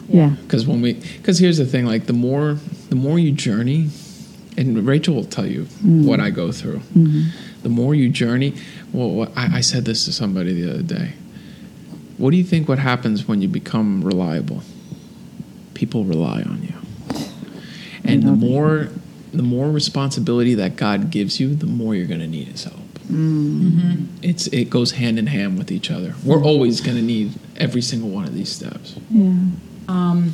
Yeah. 0.08 0.30
Because 0.42 0.66
when 0.66 0.82
we, 0.82 0.94
because 0.94 1.38
here's 1.38 1.58
the 1.58 1.66
thing: 1.66 1.86
like 1.86 2.06
the 2.06 2.12
more, 2.12 2.58
the 2.88 2.96
more 2.96 3.18
you 3.18 3.32
journey, 3.32 3.90
and 4.56 4.86
Rachel 4.86 5.14
will 5.14 5.24
tell 5.24 5.46
you 5.46 5.64
mm. 5.84 6.04
what 6.04 6.20
I 6.20 6.30
go 6.30 6.52
through. 6.52 6.78
Mm-hmm. 6.78 7.62
The 7.62 7.68
more 7.68 7.94
you 7.94 8.10
journey, 8.10 8.54
well, 8.92 9.32
I, 9.36 9.58
I 9.58 9.60
said 9.60 9.84
this 9.84 10.04
to 10.04 10.12
somebody 10.12 10.60
the 10.60 10.70
other 10.70 10.82
day. 10.82 11.14
What 12.18 12.30
do 12.30 12.36
you 12.36 12.44
think 12.44 12.68
what 12.68 12.78
happens 12.78 13.26
when 13.26 13.42
you 13.42 13.48
become 13.48 14.02
reliable? 14.04 14.62
People 15.74 16.04
rely 16.04 16.42
on 16.42 16.62
you. 16.62 16.74
And 18.04 18.22
the 18.22 18.32
more 18.32 18.88
the 19.32 19.42
more 19.42 19.68
responsibility 19.70 20.54
that 20.54 20.76
God 20.76 21.10
gives 21.10 21.40
you, 21.40 21.56
the 21.56 21.66
more 21.66 21.94
you're 21.96 22.06
going 22.06 22.20
to 22.20 22.26
need 22.28 22.46
his 22.48 22.64
help. 22.64 22.78
It's 24.22 24.46
it 24.48 24.70
goes 24.70 24.92
hand 24.92 25.18
in 25.18 25.26
hand 25.26 25.58
with 25.58 25.72
each 25.72 25.90
other. 25.90 26.14
We're 26.24 26.42
always 26.42 26.80
going 26.80 26.96
to 26.96 27.02
need 27.02 27.32
every 27.56 27.82
single 27.82 28.10
one 28.10 28.24
of 28.24 28.34
these 28.34 28.50
steps. 28.50 28.96
Um, 29.88 30.32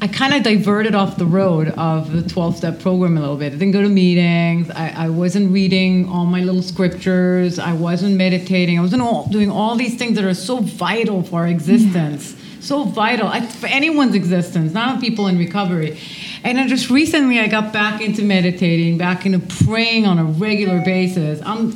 I 0.00 0.08
kind 0.08 0.34
of 0.34 0.42
diverted 0.42 0.94
off 0.94 1.16
the 1.16 1.26
road 1.26 1.68
of 1.68 2.12
the 2.12 2.28
12 2.28 2.56
step 2.56 2.80
program 2.80 3.16
a 3.16 3.20
little 3.20 3.36
bit. 3.36 3.52
I 3.52 3.56
didn't 3.56 3.70
go 3.70 3.82
to 3.82 3.88
meetings. 3.88 4.68
I, 4.70 5.04
I 5.04 5.08
wasn't 5.10 5.52
reading 5.52 6.08
all 6.08 6.26
my 6.26 6.40
little 6.40 6.62
scriptures. 6.62 7.58
I 7.58 7.72
wasn't 7.72 8.16
meditating. 8.16 8.78
I 8.78 8.82
wasn't 8.82 9.02
all, 9.02 9.28
doing 9.28 9.50
all 9.50 9.76
these 9.76 9.96
things 9.96 10.16
that 10.16 10.24
are 10.24 10.34
so 10.34 10.58
vital 10.58 11.22
for 11.22 11.40
our 11.40 11.48
existence. 11.48 12.36
So 12.62 12.84
vital 12.84 13.26
I, 13.26 13.44
for 13.44 13.66
anyone's 13.66 14.14
existence, 14.14 14.72
not 14.72 15.00
people 15.00 15.26
in 15.26 15.36
recovery. 15.36 15.98
And 16.44 16.56
then 16.56 16.68
just 16.68 16.90
recently, 16.90 17.40
I 17.40 17.48
got 17.48 17.72
back 17.72 18.00
into 18.00 18.22
meditating, 18.22 18.98
back 18.98 19.26
into 19.26 19.40
praying 19.64 20.06
on 20.06 20.20
a 20.20 20.24
regular 20.24 20.80
basis. 20.84 21.42
I'm 21.44 21.72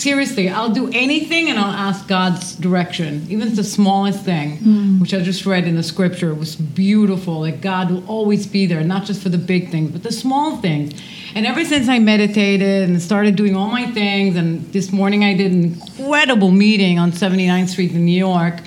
seriously, 0.00 0.48
I'll 0.48 0.70
do 0.70 0.90
anything 0.92 1.50
and 1.50 1.58
I'll 1.58 1.72
ask 1.72 2.08
God's 2.08 2.54
direction, 2.54 3.26
even 3.28 3.54
the 3.54 3.64
smallest 3.64 4.24
thing, 4.24 4.56
hmm. 4.56 5.00
which 5.00 5.12
I 5.12 5.20
just 5.20 5.44
read 5.44 5.66
in 5.66 5.76
the 5.76 5.82
scripture 5.82 6.30
It 6.30 6.38
was 6.38 6.56
beautiful. 6.56 7.40
Like 7.40 7.60
God 7.60 7.90
will 7.90 8.06
always 8.06 8.46
be 8.46 8.66
there, 8.66 8.82
not 8.82 9.04
just 9.04 9.22
for 9.22 9.28
the 9.28 9.38
big 9.38 9.70
things, 9.70 9.90
but 9.90 10.02
the 10.02 10.12
small 10.12 10.56
things. 10.56 11.00
And 11.34 11.46
ever 11.46 11.64
since 11.64 11.88
I 11.88 11.98
meditated 11.98 12.88
and 12.88 13.00
started 13.00 13.36
doing 13.36 13.54
all 13.54 13.68
my 13.68 13.86
things, 13.92 14.36
and 14.36 14.72
this 14.72 14.90
morning 14.90 15.22
I 15.22 15.36
did 15.36 15.52
an 15.52 15.64
incredible 15.64 16.50
meeting 16.50 16.98
on 16.98 17.12
79th 17.12 17.68
Street 17.68 17.92
in 17.92 18.04
New 18.04 18.18
York, 18.18 18.60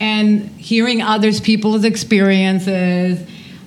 and 0.00 0.50
hearing 0.58 1.00
others 1.00 1.40
people's 1.40 1.84
experiences. 1.84 3.26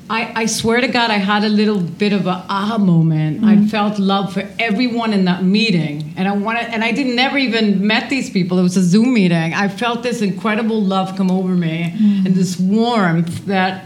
I, 0.10 0.44
I 0.44 0.46
swear 0.46 0.80
to 0.80 0.88
God, 0.88 1.12
I 1.12 1.18
had 1.18 1.44
a 1.44 1.50
little 1.50 1.80
bit 1.80 2.14
of 2.14 2.28
a 2.28 2.46
aha 2.48 2.78
moment. 2.78 3.44
I 3.44 3.56
mm-hmm. 3.56 3.68
felt 3.68 4.00
love 4.00 4.34
for 4.34 4.48
everyone 4.58 5.12
in 5.12 5.26
that 5.26 5.44
meeting, 5.44 6.14
and 6.16 6.28
I 6.28 6.32
wanted, 6.32 6.68
and 6.74 6.84
I 6.84 6.92
didn't 6.94 7.16
never 7.16 7.38
even 7.38 7.86
met 7.86 8.10
these 8.10 8.30
people. 8.30 8.58
It 8.58 8.64
was 8.64 8.78
a 8.78 8.84
Zoom 8.84 9.14
meeting. 9.14 9.54
I 9.54 9.68
felt 9.68 10.04
this 10.04 10.22
incredible 10.22 10.82
love 10.82 11.18
come 11.18 11.30
over 11.30 11.50
me, 11.50 11.94
mm-hmm. 11.94 12.26
and 12.26 12.36
this 12.36 12.58
warmth 12.58 13.46
that 13.48 13.86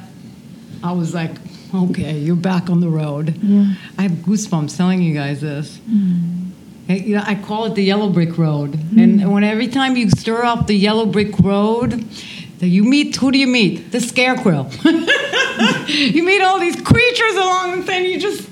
I 0.83 0.91
was 0.91 1.13
like, 1.13 1.31
okay, 1.73 2.19
you're 2.19 2.35
back 2.35 2.69
on 2.69 2.81
the 2.81 2.89
road. 2.89 3.29
I 3.97 4.03
have 4.03 4.11
goosebumps 4.11 4.75
telling 4.77 5.01
you 5.01 5.13
guys 5.13 5.41
this. 5.41 5.77
Mm-hmm. 5.77 6.49
I, 6.89 6.93
you 6.95 7.15
know, 7.15 7.23
I 7.25 7.35
call 7.35 7.65
it 7.65 7.75
the 7.75 7.83
yellow 7.83 8.09
brick 8.09 8.37
road. 8.37 8.75
And 8.97 9.31
when 9.31 9.43
every 9.43 9.67
time 9.67 9.95
you 9.95 10.09
stir 10.09 10.43
up 10.43 10.67
the 10.67 10.75
yellow 10.75 11.05
brick 11.05 11.39
road, 11.39 12.05
you 12.67 12.83
meet 12.83 13.15
who 13.15 13.31
do 13.31 13.37
you 13.37 13.47
meet? 13.47 13.91
The 13.91 13.99
scarecrow. 13.99 14.69
you 15.87 16.23
meet 16.23 16.41
all 16.41 16.59
these 16.59 16.79
creatures 16.81 17.35
along 17.35 17.79
the 17.79 17.85
thing. 17.85 18.05
You 18.05 18.19
just 18.19 18.49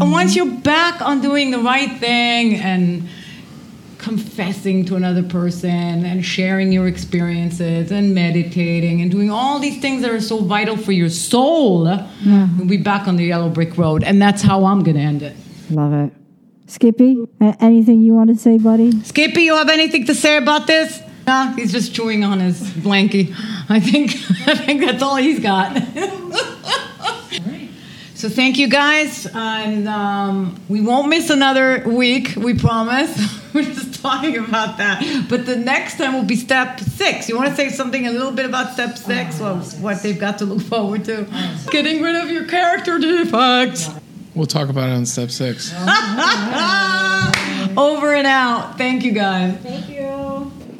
and 0.00 0.12
once 0.12 0.36
you're 0.36 0.50
back 0.50 1.00
on 1.02 1.20
doing 1.20 1.50
the 1.50 1.58
right 1.58 1.98
thing 1.98 2.56
and 2.56 3.08
confessing 3.98 4.84
to 4.86 4.96
another 4.96 5.22
person 5.22 6.04
and 6.04 6.24
sharing 6.24 6.72
your 6.72 6.86
experiences 6.86 7.90
and 7.90 8.14
meditating 8.14 9.02
and 9.02 9.10
doing 9.10 9.30
all 9.30 9.58
these 9.58 9.80
things 9.80 10.02
that 10.02 10.10
are 10.10 10.20
so 10.20 10.38
vital 10.38 10.76
for 10.76 10.92
your 10.92 11.08
soul, 11.08 11.86
you'll 12.22 12.66
be 12.66 12.76
back 12.76 13.08
on 13.08 13.16
the 13.16 13.24
yellow 13.24 13.48
brick 13.48 13.76
road. 13.76 14.04
And 14.04 14.22
that's 14.22 14.40
how 14.40 14.64
I'm 14.64 14.82
going 14.82 14.96
to 14.96 15.02
end 15.02 15.22
it. 15.22 15.36
Love 15.70 15.92
it. 15.92 16.12
Skippy, 16.66 17.26
anything 17.60 18.02
you 18.02 18.14
want 18.14 18.30
to 18.30 18.36
say, 18.36 18.58
buddy? 18.58 18.92
Skippy, 19.02 19.42
you 19.42 19.54
have 19.54 19.70
anything 19.70 20.06
to 20.06 20.14
say 20.14 20.36
about 20.36 20.66
this? 20.66 21.02
Nah, 21.28 21.52
he's 21.52 21.72
just 21.72 21.94
chewing 21.94 22.24
on 22.24 22.40
his 22.40 22.58
blankie. 22.58 23.34
I 23.68 23.80
think 23.80 24.12
I 24.48 24.54
think 24.54 24.80
that's 24.80 25.02
all 25.02 25.16
he's 25.16 25.40
got. 25.40 25.76
so 28.14 28.30
thank 28.30 28.56
you 28.56 28.66
guys, 28.66 29.26
and 29.34 29.86
um, 29.88 30.58
we 30.70 30.80
won't 30.80 31.10
miss 31.10 31.28
another 31.28 31.84
week. 31.86 32.34
We 32.34 32.54
promise. 32.54 33.14
We're 33.52 33.64
just 33.64 34.00
talking 34.00 34.38
about 34.38 34.78
that. 34.78 35.26
But 35.28 35.44
the 35.44 35.56
next 35.56 35.98
time 35.98 36.14
will 36.14 36.24
be 36.24 36.36
step 36.36 36.80
six. 36.80 37.28
You 37.28 37.36
want 37.36 37.50
to 37.50 37.56
say 37.56 37.68
something 37.68 38.06
a 38.06 38.10
little 38.10 38.32
bit 38.32 38.46
about 38.46 38.72
step 38.72 38.96
six? 38.96 39.38
Well, 39.38 39.58
what 39.82 40.02
they've 40.02 40.18
got 40.18 40.38
to 40.38 40.46
look 40.46 40.62
forward 40.62 41.04
to. 41.06 41.26
Getting 41.70 42.00
rid 42.00 42.16
of 42.16 42.30
your 42.30 42.46
character 42.46 42.98
defects. 42.98 43.90
We'll 44.34 44.46
talk 44.46 44.70
about 44.70 44.88
it 44.88 44.92
on 44.92 45.04
step 45.04 45.30
six. 45.30 45.72
Over 47.76 48.14
and 48.14 48.26
out. 48.26 48.78
Thank 48.78 49.04
you 49.04 49.12
guys. 49.12 49.58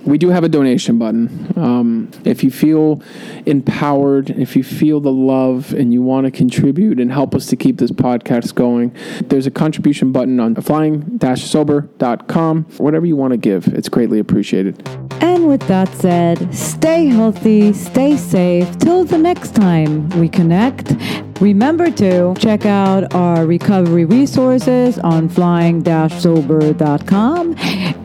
We 0.08 0.18
do 0.18 0.30
have 0.30 0.44
a 0.44 0.48
donation 0.48 0.98
button. 0.98 1.52
Um, 1.56 2.10
if 2.24 2.42
you 2.42 2.50
feel 2.50 3.02
empowered, 3.46 4.30
if 4.30 4.56
you 4.56 4.64
feel 4.64 5.00
the 5.00 5.12
love 5.12 5.72
and 5.74 5.92
you 5.92 6.02
want 6.02 6.24
to 6.24 6.30
contribute 6.30 6.98
and 6.98 7.12
help 7.12 7.34
us 7.34 7.46
to 7.46 7.56
keep 7.56 7.78
this 7.78 7.90
podcast 7.90 8.54
going, 8.54 8.94
there's 9.28 9.46
a 9.46 9.50
contribution 9.50 10.12
button 10.12 10.40
on 10.40 10.54
flying-sober.com. 10.54 12.64
Whatever 12.78 13.06
you 13.06 13.16
want 13.16 13.32
to 13.32 13.36
give, 13.36 13.68
it's 13.68 13.88
greatly 13.88 14.18
appreciated. 14.18 14.88
And 15.20 15.48
with 15.48 15.66
that 15.68 15.88
said, 15.94 16.54
stay 16.54 17.06
healthy, 17.06 17.72
stay 17.72 18.16
safe. 18.16 18.78
Till 18.78 19.04
the 19.04 19.18
next 19.18 19.54
time 19.54 20.08
we 20.10 20.28
connect, 20.28 20.92
remember 21.40 21.90
to 21.90 22.34
check 22.38 22.66
out 22.66 23.14
our 23.14 23.46
recovery 23.46 24.04
resources 24.04 24.98
on 24.98 25.28
flying-sober.com. 25.28 27.54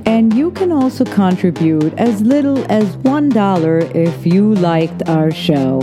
And 0.05 0.33
you 0.33 0.51
can 0.51 0.71
also 0.71 1.03
contribute 1.05 1.93
as 1.95 2.21
little 2.21 2.63
as 2.71 2.95
$1 2.97 3.95
if 3.95 4.25
you 4.25 4.53
liked 4.55 5.09
our 5.09 5.31
show. 5.31 5.81